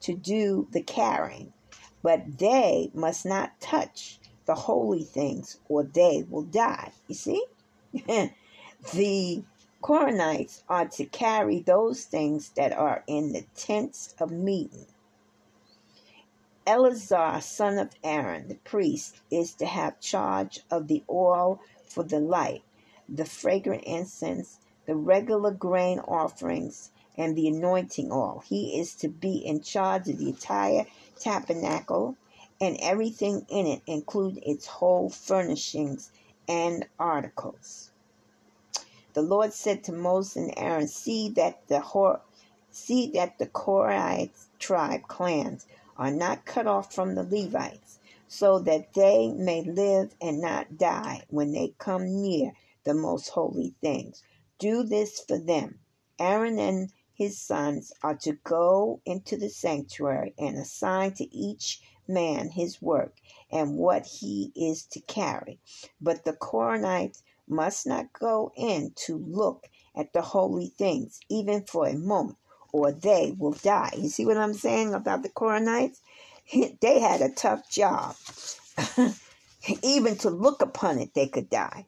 to 0.00 0.14
do 0.14 0.68
the 0.72 0.82
carrying, 0.82 1.52
but 2.02 2.38
they 2.38 2.90
must 2.92 3.24
not 3.24 3.58
touch 3.60 4.18
the 4.44 4.54
holy 4.54 5.02
things 5.02 5.58
or 5.68 5.82
they 5.82 6.24
will 6.28 6.44
die. 6.44 6.92
You 7.08 7.14
see? 7.14 7.44
the 8.92 9.42
Koranites 9.86 10.64
are 10.68 10.88
to 10.88 11.04
carry 11.04 11.60
those 11.60 12.02
things 12.06 12.50
that 12.56 12.72
are 12.72 13.04
in 13.06 13.30
the 13.30 13.44
tents 13.54 14.16
of 14.18 14.32
meeting. 14.32 14.86
Eleazar, 16.66 17.40
son 17.40 17.78
of 17.78 17.90
Aaron, 18.02 18.48
the 18.48 18.56
priest, 18.56 19.20
is 19.30 19.54
to 19.54 19.64
have 19.64 20.00
charge 20.00 20.58
of 20.72 20.88
the 20.88 21.04
oil 21.08 21.60
for 21.84 22.02
the 22.02 22.18
light, 22.18 22.64
the 23.08 23.24
fragrant 23.24 23.84
incense, 23.84 24.58
the 24.86 24.96
regular 24.96 25.52
grain 25.52 26.00
offerings, 26.00 26.90
and 27.16 27.36
the 27.36 27.46
anointing 27.46 28.10
oil. 28.10 28.42
He 28.44 28.80
is 28.80 28.92
to 28.96 29.08
be 29.08 29.36
in 29.36 29.60
charge 29.60 30.08
of 30.08 30.18
the 30.18 30.30
entire 30.30 30.86
tabernacle 31.20 32.16
and 32.60 32.76
everything 32.80 33.46
in 33.48 33.68
it, 33.68 33.82
including 33.86 34.42
its 34.42 34.66
whole 34.66 35.10
furnishings 35.10 36.10
and 36.48 36.88
articles. 36.98 37.92
The 39.16 39.22
Lord 39.22 39.54
said 39.54 39.82
to 39.84 39.92
Moses 39.92 40.36
and 40.36 40.52
Aaron, 40.58 40.88
"See 40.88 41.30
that 41.30 41.66
the 41.68 41.80
Hor- 41.80 42.20
see 42.70 43.06
that 43.12 43.38
the 43.38 43.46
Korite 43.46 44.32
tribe 44.58 45.08
clans 45.08 45.66
are 45.96 46.10
not 46.10 46.44
cut 46.44 46.66
off 46.66 46.92
from 46.92 47.14
the 47.14 47.22
Levites, 47.22 47.98
so 48.28 48.58
that 48.58 48.92
they 48.92 49.32
may 49.32 49.62
live 49.62 50.14
and 50.20 50.38
not 50.38 50.76
die 50.76 51.22
when 51.30 51.52
they 51.52 51.72
come 51.78 52.20
near 52.20 52.52
the 52.84 52.92
most 52.92 53.30
holy 53.30 53.74
things. 53.80 54.22
Do 54.58 54.82
this 54.82 55.18
for 55.18 55.38
them. 55.38 55.80
Aaron 56.18 56.58
and 56.58 56.92
his 57.14 57.38
sons 57.38 57.94
are 58.02 58.16
to 58.16 58.34
go 58.44 59.00
into 59.06 59.38
the 59.38 59.48
sanctuary 59.48 60.34
and 60.36 60.58
assign 60.58 61.14
to 61.14 61.34
each 61.34 61.80
man 62.06 62.50
his 62.50 62.82
work 62.82 63.16
and 63.50 63.78
what 63.78 64.04
he 64.04 64.52
is 64.54 64.84
to 64.84 65.00
carry. 65.00 65.58
But 66.02 66.26
the 66.26 66.34
Koranites 66.34 67.22
must 67.48 67.86
not 67.86 68.12
go 68.12 68.52
in 68.56 68.92
to 69.06 69.18
look 69.18 69.66
at 69.96 70.12
the 70.12 70.22
holy 70.22 70.72
things, 70.78 71.20
even 71.28 71.64
for 71.64 71.86
a 71.86 71.94
moment, 71.94 72.38
or 72.72 72.92
they 72.92 73.34
will 73.38 73.52
die. 73.52 73.92
You 73.96 74.08
see 74.08 74.26
what 74.26 74.36
I'm 74.36 74.54
saying 74.54 74.94
about 74.94 75.22
the 75.22 75.28
Koranites? 75.28 75.98
They 76.80 77.00
had 77.00 77.22
a 77.22 77.34
tough 77.34 77.68
job. 77.70 78.14
even 79.82 80.16
to 80.18 80.30
look 80.30 80.62
upon 80.62 80.98
it, 80.98 81.14
they 81.14 81.26
could 81.26 81.50
die. 81.50 81.86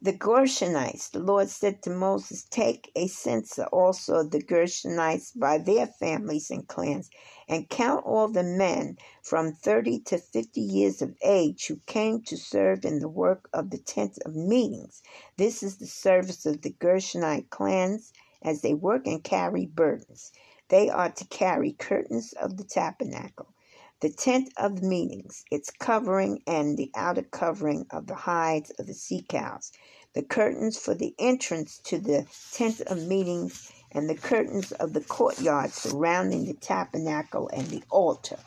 The 0.00 0.12
Gershonites, 0.12 1.10
the 1.10 1.18
Lord 1.18 1.48
said 1.48 1.82
to 1.82 1.90
Moses, 1.90 2.46
Take 2.48 2.92
a 2.94 3.08
census 3.08 3.66
also 3.72 4.20
of 4.20 4.30
the 4.30 4.40
Gershonites 4.40 5.32
by 5.32 5.58
their 5.58 5.88
families 5.88 6.52
and 6.52 6.68
clans, 6.68 7.10
and 7.48 7.68
count 7.68 8.06
all 8.06 8.28
the 8.28 8.44
men 8.44 8.96
from 9.24 9.52
thirty 9.52 9.98
to 10.02 10.18
fifty 10.18 10.60
years 10.60 11.02
of 11.02 11.16
age 11.24 11.66
who 11.66 11.80
came 11.86 12.22
to 12.22 12.36
serve 12.36 12.84
in 12.84 13.00
the 13.00 13.08
work 13.08 13.48
of 13.52 13.70
the 13.70 13.78
tent 13.78 14.20
of 14.24 14.36
meetings. 14.36 15.02
This 15.36 15.64
is 15.64 15.78
the 15.78 15.88
service 15.88 16.46
of 16.46 16.62
the 16.62 16.70
Gershonite 16.70 17.50
clans 17.50 18.12
as 18.40 18.60
they 18.60 18.74
work 18.74 19.04
and 19.04 19.24
carry 19.24 19.66
burdens. 19.66 20.30
They 20.68 20.88
are 20.88 21.10
to 21.10 21.24
carry 21.26 21.72
curtains 21.72 22.34
of 22.34 22.56
the 22.56 22.62
tabernacle 22.64 23.48
the 24.00 24.10
tent 24.10 24.52
of 24.56 24.80
the 24.80 24.86
meetings, 24.86 25.44
its 25.50 25.70
covering, 25.70 26.40
and 26.46 26.76
the 26.76 26.90
outer 26.94 27.22
covering 27.22 27.86
of 27.90 28.06
the 28.06 28.14
hides 28.14 28.70
of 28.78 28.86
the 28.86 28.94
sea 28.94 29.24
cows, 29.28 29.72
the 30.14 30.22
curtains 30.22 30.78
for 30.78 30.94
the 30.94 31.14
entrance 31.18 31.78
to 31.84 31.98
the 31.98 32.26
tent 32.52 32.80
of 32.82 33.06
meetings, 33.06 33.72
and 33.92 34.08
the 34.08 34.14
curtains 34.14 34.70
of 34.72 34.92
the 34.92 35.00
courtyard 35.00 35.72
surrounding 35.72 36.44
the 36.44 36.54
tabernacle 36.54 37.48
and 37.52 37.66
the 37.68 37.82
altar, 37.90 38.38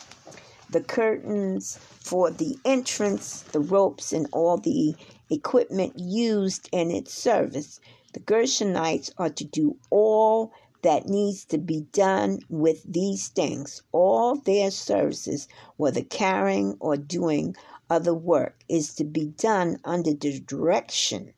the 0.70 0.82
curtains 0.82 1.78
for 2.00 2.32
the 2.32 2.58
entrance, 2.64 3.42
the 3.52 3.60
ropes, 3.60 4.14
and 4.14 4.28
all 4.32 4.58
the 4.58 4.96
equipment 5.30 6.00
used 6.00 6.70
in 6.72 6.92
its 6.92 7.14
service. 7.14 7.80
The 8.14 8.22
Gershonites 8.22 9.12
are 9.18 9.30
to 9.30 9.44
do 9.44 9.78
all 9.90 10.54
that 10.84 11.08
needs 11.08 11.46
to 11.46 11.58
be 11.58 11.82
done 11.92 12.40
with 12.50 12.82
these 12.84 13.28
things. 13.30 13.82
All 13.92 14.36
their 14.36 14.72
services, 14.72 15.48
whether 15.78 16.04
carrying 16.04 16.78
or 16.80 16.98
doing 16.98 17.56
other 17.90 18.14
work, 18.14 18.64
is 18.70 18.94
to 18.96 19.04
be 19.04 19.26
done 19.26 19.78
under 19.84 20.14
the 20.14 20.40
direction 20.40 21.34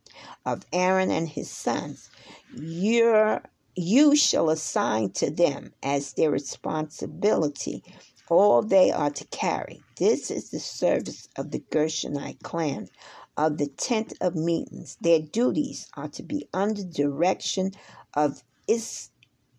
of 0.45 0.65
Aaron 0.71 1.11
and 1.11 1.27
his 1.27 1.49
sons. 1.49 2.09
Your, 2.55 3.41
you 3.75 4.15
shall 4.15 4.49
assign 4.49 5.11
to 5.11 5.31
them 5.31 5.73
as 5.81 6.13
their 6.13 6.31
responsibility 6.31 7.83
all 8.29 8.61
they 8.61 8.91
are 8.91 9.11
to 9.11 9.25
carry. 9.25 9.83
This 9.97 10.31
is 10.31 10.49
the 10.49 10.59
service 10.59 11.27
of 11.37 11.51
the 11.51 11.59
Gershonite 11.71 12.41
clan 12.41 12.89
of 13.37 13.57
the 13.57 13.67
tent 13.67 14.13
of 14.21 14.35
meetings. 14.35 14.97
Their 15.01 15.19
duties 15.19 15.87
are 15.95 16.07
to 16.09 16.23
be 16.23 16.47
under 16.53 16.83
direction 16.83 17.71
of 18.13 18.43
Is 18.67 19.09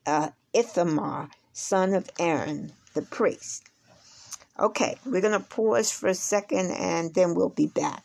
uh, 0.07 0.31
Ithamar, 0.53 1.31
son 1.53 1.95
of 1.95 2.09
Aaron, 2.19 2.73
the 2.95 3.03
priest. 3.03 3.65
Okay, 4.59 4.97
we're 5.05 5.21
going 5.21 5.39
to 5.39 5.47
pause 5.47 5.91
for 5.91 6.09
a 6.09 6.15
second 6.15 6.71
and 6.73 7.15
then 7.15 7.35
we'll 7.35 7.49
be 7.49 7.67
back. 7.67 8.05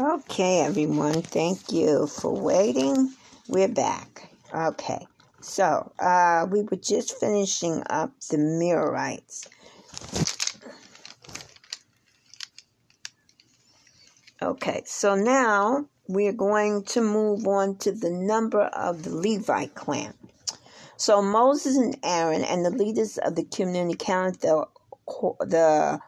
Okay, 0.00 0.60
everyone, 0.62 1.22
thank 1.22 1.70
you 1.72 2.06
for 2.08 2.34
waiting. 2.34 3.12
We're 3.48 3.68
back. 3.68 4.31
Okay, 4.54 5.06
so 5.40 5.92
uh, 5.98 6.46
we 6.50 6.62
were 6.62 6.76
just 6.76 7.18
finishing 7.18 7.82
up 7.88 8.12
the 8.30 8.36
Merarites. 8.36 9.48
Okay, 14.42 14.82
so 14.84 15.14
now 15.14 15.86
we're 16.06 16.34
going 16.34 16.84
to 16.84 17.00
move 17.00 17.46
on 17.46 17.76
to 17.78 17.92
the 17.92 18.10
number 18.10 18.62
of 18.62 19.04
the 19.04 19.14
Levite 19.14 19.74
clan. 19.74 20.12
So 20.98 21.22
Moses 21.22 21.76
and 21.76 21.96
Aaron 22.04 22.44
and 22.44 22.64
the 22.64 22.70
leaders 22.70 23.16
of 23.18 23.36
the 23.36 23.44
community 23.44 23.96
counted 23.98 24.40
the 24.42 24.66
the 25.40 25.98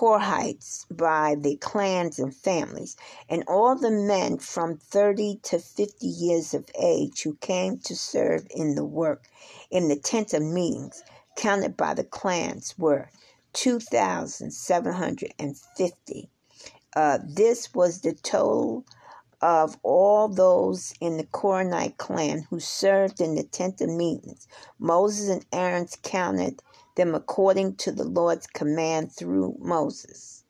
Korhites 0.00 0.86
by 0.90 1.36
their 1.38 1.58
clans 1.58 2.18
and 2.18 2.34
families, 2.34 2.96
and 3.28 3.44
all 3.46 3.76
the 3.76 3.90
men 3.90 4.38
from 4.38 4.78
30 4.78 5.40
to 5.42 5.58
50 5.58 6.06
years 6.06 6.54
of 6.54 6.64
age 6.80 7.20
who 7.20 7.34
came 7.42 7.76
to 7.80 7.94
serve 7.94 8.46
in 8.48 8.76
the 8.76 8.84
work 8.84 9.28
in 9.70 9.88
the 9.88 9.96
tent 9.96 10.32
of 10.32 10.42
meetings, 10.42 11.02
counted 11.36 11.76
by 11.76 11.92
the 11.92 12.04
clans, 12.04 12.78
were 12.78 13.10
2,750. 13.52 16.30
Uh, 16.96 17.18
this 17.22 17.74
was 17.74 18.00
the 18.00 18.14
total 18.14 18.86
of 19.42 19.76
all 19.82 20.28
those 20.28 20.94
in 21.02 21.18
the 21.18 21.24
Korite 21.24 21.98
clan 21.98 22.46
who 22.48 22.58
served 22.58 23.20
in 23.20 23.34
the 23.34 23.42
tent 23.42 23.82
of 23.82 23.90
meetings. 23.90 24.48
Moses 24.78 25.28
and 25.28 25.44
Aaron 25.52 25.86
counted 26.02 26.62
them 27.00 27.14
according 27.14 27.76
to 27.76 27.92
the 27.92 28.04
Lord's 28.04 28.46
command 28.46 29.10
through 29.12 29.56
Moses. 29.58 30.44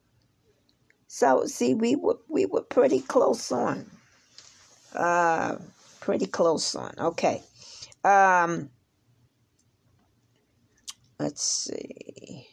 So 1.07 1.47
see, 1.47 1.75
we 1.75 1.97
were 1.97 2.19
we 2.29 2.47
were 2.47 2.63
pretty 2.63 3.01
close 3.01 3.53
on. 3.53 3.91
Uh, 4.95 5.57
pretty 6.01 6.27
close 6.27 6.75
on. 6.75 6.93
Okay. 6.99 7.43
Um, 8.03 8.71
let's 11.19 11.43
see. 11.43 12.49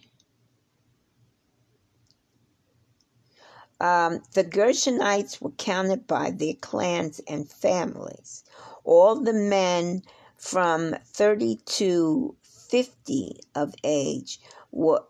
Um, 3.80 4.22
the 4.34 4.44
Gershonites 4.44 5.40
were 5.42 5.52
counted 5.52 6.08
by 6.08 6.32
their 6.32 6.56
clans 6.56 7.20
and 7.28 7.50
families. 7.50 8.44
All 8.84 9.16
the 9.22 9.34
men 9.34 10.02
from 10.36 10.96
30 11.06 11.60
to 11.66 12.36
50 12.70 13.40
of 13.56 13.74
age 13.84 14.40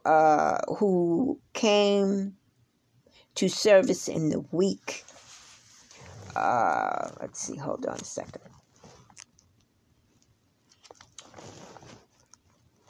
uh, 0.06 0.58
who 0.78 1.40
came 1.54 2.36
to 3.36 3.50
service 3.50 4.08
in 4.08 4.30
the 4.30 4.40
week. 4.52 5.04
Uh, 6.36 7.10
let's 7.20 7.40
see, 7.40 7.56
hold 7.56 7.86
on 7.86 7.98
a 7.98 8.04
second. 8.04 8.42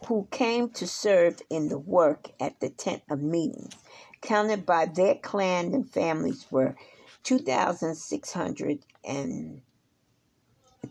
Who 0.05 0.27
came 0.31 0.69
to 0.71 0.87
serve 0.87 1.41
in 1.49 1.67
the 1.69 1.77
work 1.79 2.29
at 2.39 2.59
the 2.59 2.69
tent 2.69 3.03
of 3.09 3.21
meetings 3.21 3.73
counted 4.21 4.65
by 4.65 4.85
their 4.85 5.15
clan 5.15 5.73
and 5.73 5.89
families 5.89 6.45
were 6.51 6.75
2,600 7.23 8.79
and 9.03 9.61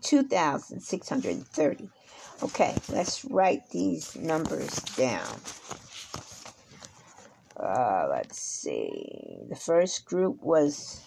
2,630. 0.02 1.90
Okay, 2.42 2.74
let's 2.90 3.24
write 3.24 3.70
these 3.70 4.14
numbers 4.14 4.74
down. 4.96 5.40
Uh, 7.56 8.06
let's 8.10 8.38
see. 8.38 9.38
The 9.48 9.56
first 9.56 10.04
group 10.04 10.42
was 10.42 11.00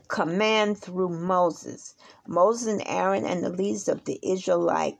command 0.10 0.78
through 0.78 1.10
Moses. 1.10 1.96
Moses 2.28 2.68
and 2.68 2.84
Aaron 2.86 3.26
and 3.26 3.44
the 3.44 3.50
leaders 3.50 3.88
of 3.88 4.06
the 4.06 4.20
Israelite 4.22 4.98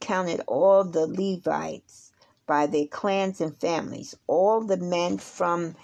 counted 0.00 0.40
all 0.46 0.84
the 0.84 1.06
Levites 1.06 2.12
by 2.46 2.66
their 2.66 2.86
clans 2.86 3.40
and 3.40 3.58
families, 3.60 4.14
all 4.26 4.62
the 4.62 4.78
men 4.78 5.18
from 5.18 5.76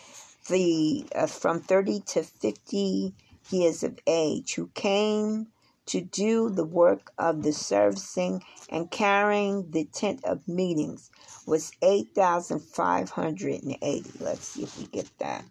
the 0.48 1.06
uh, 1.14 1.26
from 1.26 1.60
30 1.60 2.00
to 2.00 2.22
50 2.22 3.14
years 3.50 3.82
of 3.82 3.98
age 4.06 4.54
who 4.54 4.68
came 4.74 5.48
to 5.86 6.00
do 6.00 6.48
the 6.48 6.64
work 6.64 7.12
of 7.18 7.42
the 7.42 7.52
servicing 7.52 8.42
and 8.70 8.90
carrying 8.90 9.70
the 9.70 9.84
tent 9.84 10.24
of 10.24 10.48
meetings 10.48 11.10
was 11.46 11.72
8,580. 11.82 14.10
Let's 14.20 14.48
see 14.48 14.62
if 14.62 14.78
we 14.78 14.86
get 14.86 15.10
that. 15.18 15.44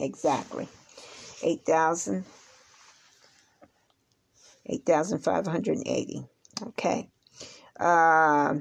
Exactly. 0.00 0.68
8,000. 1.42 2.24
8,580. 4.66 6.24
Okay. 6.62 7.08
Uh, 7.78 8.54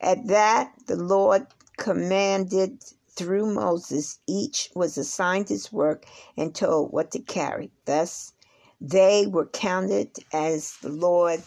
at 0.00 0.26
that, 0.28 0.72
the 0.86 0.96
Lord 0.96 1.46
commanded 1.76 2.82
through 3.10 3.52
Moses, 3.52 4.20
each 4.28 4.70
was 4.74 4.96
assigned 4.96 5.48
his 5.48 5.72
work 5.72 6.06
and 6.36 6.54
told 6.54 6.92
what 6.92 7.10
to 7.10 7.18
carry. 7.18 7.70
Thus, 7.84 8.32
they 8.80 9.26
were 9.26 9.46
counted 9.46 10.10
as 10.32 10.74
the 10.82 10.88
Lord 10.88 11.42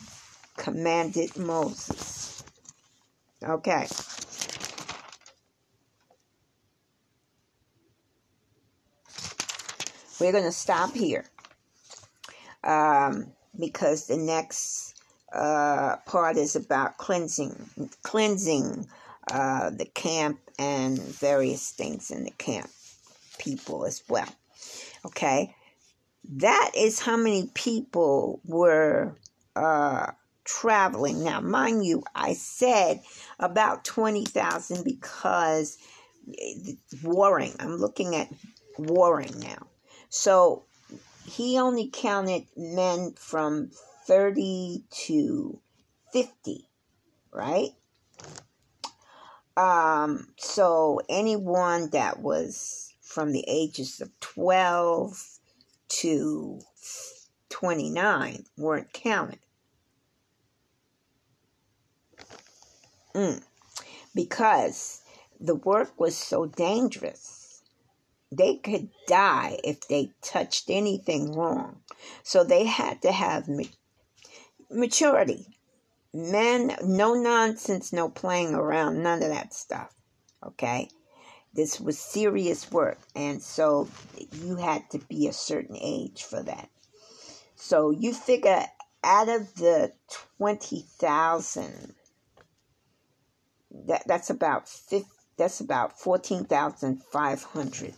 commanded 0.58 1.38
Moses. 1.38 2.44
Okay. 3.42 3.88
We're 10.22 10.32
going 10.32 10.44
to 10.44 10.52
stop 10.52 10.94
here 10.94 11.26
um, 12.64 13.32
because 13.60 14.06
the 14.06 14.18
next 14.18 14.94
uh, 15.34 15.96
part 16.06 16.38
is 16.38 16.56
about 16.56 17.00
cleansing, 17.00 17.56
cleansing 18.04 18.88
uh, 19.32 19.72
the 19.72 19.86
camp 19.86 20.40
and 20.60 21.00
various 21.00 21.72
things 21.72 22.12
in 22.12 22.24
the 22.24 22.30
camp 22.38 22.70
people 23.40 23.84
as 23.84 24.04
well. 24.08 24.28
Okay, 25.08 25.56
that 26.34 26.72
is 26.78 27.00
how 27.00 27.18
many 27.18 27.50
people 27.56 28.42
were 28.46 29.16
uh, 29.56 30.12
traveling. 30.44 31.24
Now, 31.24 31.42
mind 31.42 31.84
you, 31.84 32.04
I 32.14 32.34
said 32.34 33.02
about 33.40 33.86
20,000 33.86 34.84
because 34.84 35.80
warring. 37.02 37.56
I'm 37.60 37.78
looking 37.78 38.16
at 38.16 38.32
warring 38.78 39.40
now. 39.40 39.66
So 40.12 40.66
he 41.26 41.58
only 41.58 41.90
counted 41.92 42.46
men 42.58 43.14
from 43.18 43.72
30 44.06 44.84
to 45.06 45.60
50, 46.12 46.68
right? 47.32 47.70
Um, 49.56 50.28
so 50.38 51.00
anyone 51.08 51.92
that 51.92 52.20
was 52.20 52.94
from 53.02 53.32
the 53.32 53.46
ages 53.48 54.02
of 54.02 54.12
12 54.20 55.40
to 55.88 56.60
29 57.50 58.46
weren't 58.58 58.92
counted. 58.92 59.40
Mm. 63.16 63.42
Because 64.14 65.04
the 65.40 65.56
work 65.56 65.98
was 65.98 66.18
so 66.18 66.48
dangerous. 66.48 67.41
They 68.32 68.56
could 68.58 68.90
die 69.08 69.60
if 69.64 69.88
they 69.88 70.12
touched 70.22 70.70
anything 70.70 71.34
wrong. 71.34 71.82
So 72.24 72.44
they 72.44 72.66
had 72.66 73.02
to 73.02 73.12
have 73.12 73.50
maturity 74.70 75.48
men, 76.14 76.76
no 76.84 77.14
nonsense, 77.14 77.94
no 77.94 78.10
playing 78.10 78.54
around, 78.54 79.02
none 79.02 79.24
of 79.24 79.30
that 79.30 79.54
stuff. 79.54 79.94
Okay? 80.46 80.90
This 81.54 81.80
was 81.80 82.00
serious 82.00 82.72
work, 82.72 83.00
and 83.16 83.42
so 83.42 83.88
you 84.34 84.56
had 84.56 84.90
to 84.92 85.00
be 85.00 85.28
a 85.28 85.34
certain 85.34 85.76
age 85.80 86.24
for 86.24 86.42
that. 86.44 86.70
So 87.56 87.92
you 87.92 88.14
figure 88.14 88.66
out 89.04 89.28
of 89.28 89.54
the 89.56 89.92
20,000, 90.38 91.94
that 93.88 94.04
that's 94.08 94.30
about 94.30 94.70
50, 94.70 95.08
that's 95.38 95.60
about 95.60 96.00
14,500 96.00 97.94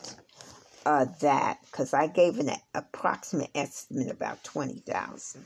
uh, 0.86 1.05
that 1.21 1.59
because 1.65 1.93
I 1.93 2.07
gave 2.07 2.39
an 2.39 2.51
approximate 2.73 3.51
estimate 3.55 4.11
about 4.11 4.43
20,000. 4.43 5.45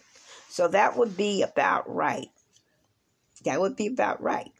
So 0.50 0.68
that 0.70 0.98
would 0.98 1.16
be 1.16 1.44
about 1.44 1.94
right. 1.94 2.32
That 3.46 3.62
would 3.62 3.76
be 3.76 3.86
about 3.88 4.20
right. 4.22 4.52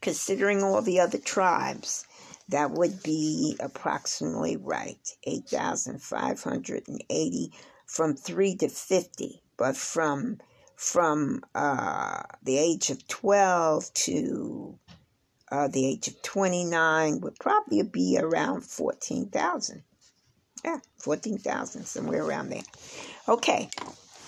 Considering 0.00 0.62
all 0.62 0.80
the 0.82 1.00
other 1.00 1.18
tribes, 1.18 2.06
that 2.48 2.70
would 2.72 3.02
be 3.02 3.56
approximately 3.60 4.56
right. 4.56 4.98
8,580 5.24 7.52
from 7.86 8.14
3 8.14 8.56
to 8.56 8.68
50, 8.68 9.42
but 9.56 9.76
from 9.76 10.38
from 10.76 11.42
uh, 11.56 12.22
the 12.44 12.56
age 12.56 12.90
of 12.90 13.08
12 13.08 13.92
to 13.94 14.78
uh, 15.50 15.66
the 15.66 15.84
age 15.84 16.06
of 16.06 16.22
29 16.22 17.20
would 17.20 17.36
probably 17.40 17.82
be 17.82 18.16
around 18.16 18.62
14,000. 18.62 19.82
Yeah, 20.64 20.78
14,000, 20.98 21.84
somewhere 21.84 22.24
around 22.24 22.50
there. 22.50 22.62
Okay. 23.28 23.68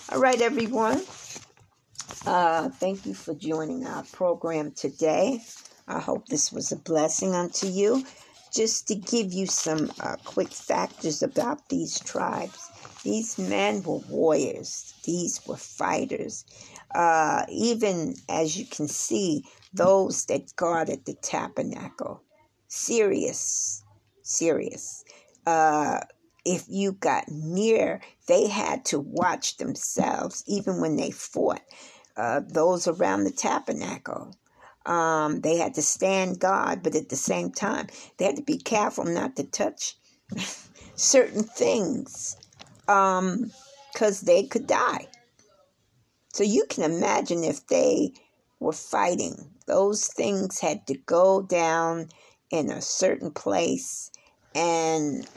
All 0.09 0.19
right, 0.19 0.39
everyone. 0.41 1.01
Uh, 2.25 2.69
thank 2.69 3.05
you 3.05 3.13
for 3.13 3.33
joining 3.33 3.85
our 3.85 4.03
program 4.11 4.71
today. 4.71 5.41
I 5.87 5.99
hope 5.99 6.27
this 6.27 6.51
was 6.51 6.71
a 6.71 6.77
blessing 6.77 7.33
unto 7.33 7.67
you. 7.67 8.05
Just 8.53 8.89
to 8.89 8.95
give 8.95 9.31
you 9.31 9.45
some 9.45 9.91
uh, 10.01 10.17
quick 10.25 10.49
factors 10.49 11.23
about 11.23 11.69
these 11.69 11.99
tribes. 11.99 12.69
These 13.03 13.37
men 13.37 13.81
were 13.83 14.01
warriors, 14.09 14.93
these 15.05 15.39
were 15.47 15.57
fighters. 15.57 16.45
Uh, 16.93 17.45
even 17.49 18.15
as 18.29 18.57
you 18.57 18.65
can 18.65 18.87
see, 18.87 19.45
those 19.73 20.25
that 20.25 20.53
guarded 20.55 21.05
the 21.05 21.13
tabernacle. 21.13 22.21
Serious, 22.67 23.83
serious. 24.21 25.03
Uh, 25.45 26.01
if 26.45 26.65
you 26.67 26.93
got 26.93 27.29
near, 27.29 28.01
they 28.27 28.47
had 28.47 28.85
to 28.85 28.99
watch 28.99 29.57
themselves, 29.57 30.43
even 30.47 30.81
when 30.81 30.95
they 30.95 31.11
fought. 31.11 31.61
Uh, 32.17 32.41
those 32.45 32.87
around 32.87 33.23
the 33.23 33.31
tabernacle. 33.31 34.35
Um, 34.85 35.41
they 35.41 35.57
had 35.57 35.75
to 35.75 35.81
stand 35.81 36.39
guard, 36.39 36.83
but 36.83 36.95
at 36.95 37.09
the 37.09 37.15
same 37.15 37.51
time, 37.51 37.87
they 38.17 38.25
had 38.25 38.35
to 38.35 38.41
be 38.41 38.57
careful 38.57 39.05
not 39.05 39.35
to 39.35 39.43
touch 39.43 39.95
certain 40.95 41.43
things 41.43 42.35
because 42.85 43.19
um, 43.19 44.25
they 44.25 44.43
could 44.43 44.67
die. 44.67 45.07
So 46.33 46.43
you 46.43 46.65
can 46.67 46.83
imagine 46.83 47.43
if 47.43 47.67
they 47.67 48.13
were 48.59 48.73
fighting, 48.73 49.51
those 49.67 50.07
things 50.07 50.59
had 50.59 50.87
to 50.87 50.97
go 50.97 51.41
down 51.41 52.09
in 52.49 52.69
a 52.69 52.81
certain 52.81 53.31
place 53.31 54.11
and 54.53 55.27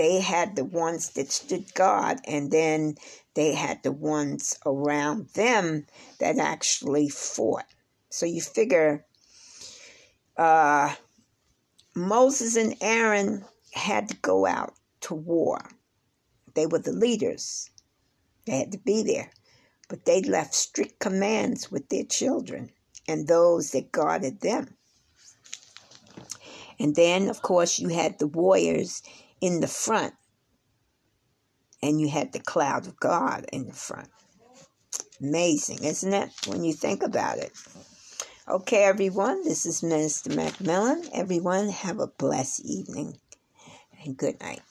they 0.00 0.18
had 0.18 0.56
the 0.56 0.64
ones 0.64 1.10
that 1.10 1.30
stood 1.30 1.74
guard, 1.74 2.20
and 2.26 2.50
then 2.50 2.94
they 3.34 3.52
had 3.52 3.82
the 3.82 3.92
ones 3.92 4.58
around 4.64 5.28
them 5.34 5.86
that 6.20 6.38
actually 6.38 7.10
fought. 7.10 7.66
So 8.08 8.24
you 8.24 8.40
figure 8.40 9.04
uh, 10.38 10.94
Moses 11.94 12.56
and 12.56 12.74
Aaron 12.80 13.44
had 13.74 14.08
to 14.08 14.16
go 14.16 14.46
out 14.46 14.72
to 15.02 15.14
war. 15.14 15.58
They 16.54 16.64
were 16.64 16.78
the 16.78 16.92
leaders, 16.92 17.68
they 18.46 18.56
had 18.56 18.72
to 18.72 18.78
be 18.78 19.02
there. 19.02 19.30
But 19.90 20.06
they 20.06 20.22
left 20.22 20.54
strict 20.54 20.98
commands 20.98 21.70
with 21.70 21.90
their 21.90 22.04
children 22.04 22.70
and 23.06 23.28
those 23.28 23.72
that 23.72 23.92
guarded 23.92 24.40
them. 24.40 24.78
And 26.78 26.96
then, 26.96 27.28
of 27.28 27.42
course, 27.42 27.78
you 27.78 27.88
had 27.88 28.18
the 28.18 28.28
warriors 28.28 29.02
in 29.40 29.60
the 29.60 29.68
front, 29.68 30.14
and 31.82 32.00
you 32.00 32.08
had 32.08 32.32
the 32.32 32.40
cloud 32.40 32.86
of 32.86 32.98
God 33.00 33.46
in 33.52 33.66
the 33.66 33.72
front. 33.72 34.08
Amazing, 35.20 35.84
isn't 35.84 36.12
it, 36.12 36.30
when 36.46 36.64
you 36.64 36.72
think 36.72 37.02
about 37.02 37.38
it? 37.38 37.52
Okay, 38.48 38.84
everyone, 38.84 39.44
this 39.44 39.64
is 39.66 39.82
Minister 39.82 40.30
McMillian. 40.30 41.08
Everyone, 41.12 41.68
have 41.68 42.00
a 42.00 42.06
blessed 42.06 42.60
evening 42.64 43.18
and 44.04 44.16
good 44.16 44.40
night. 44.40 44.62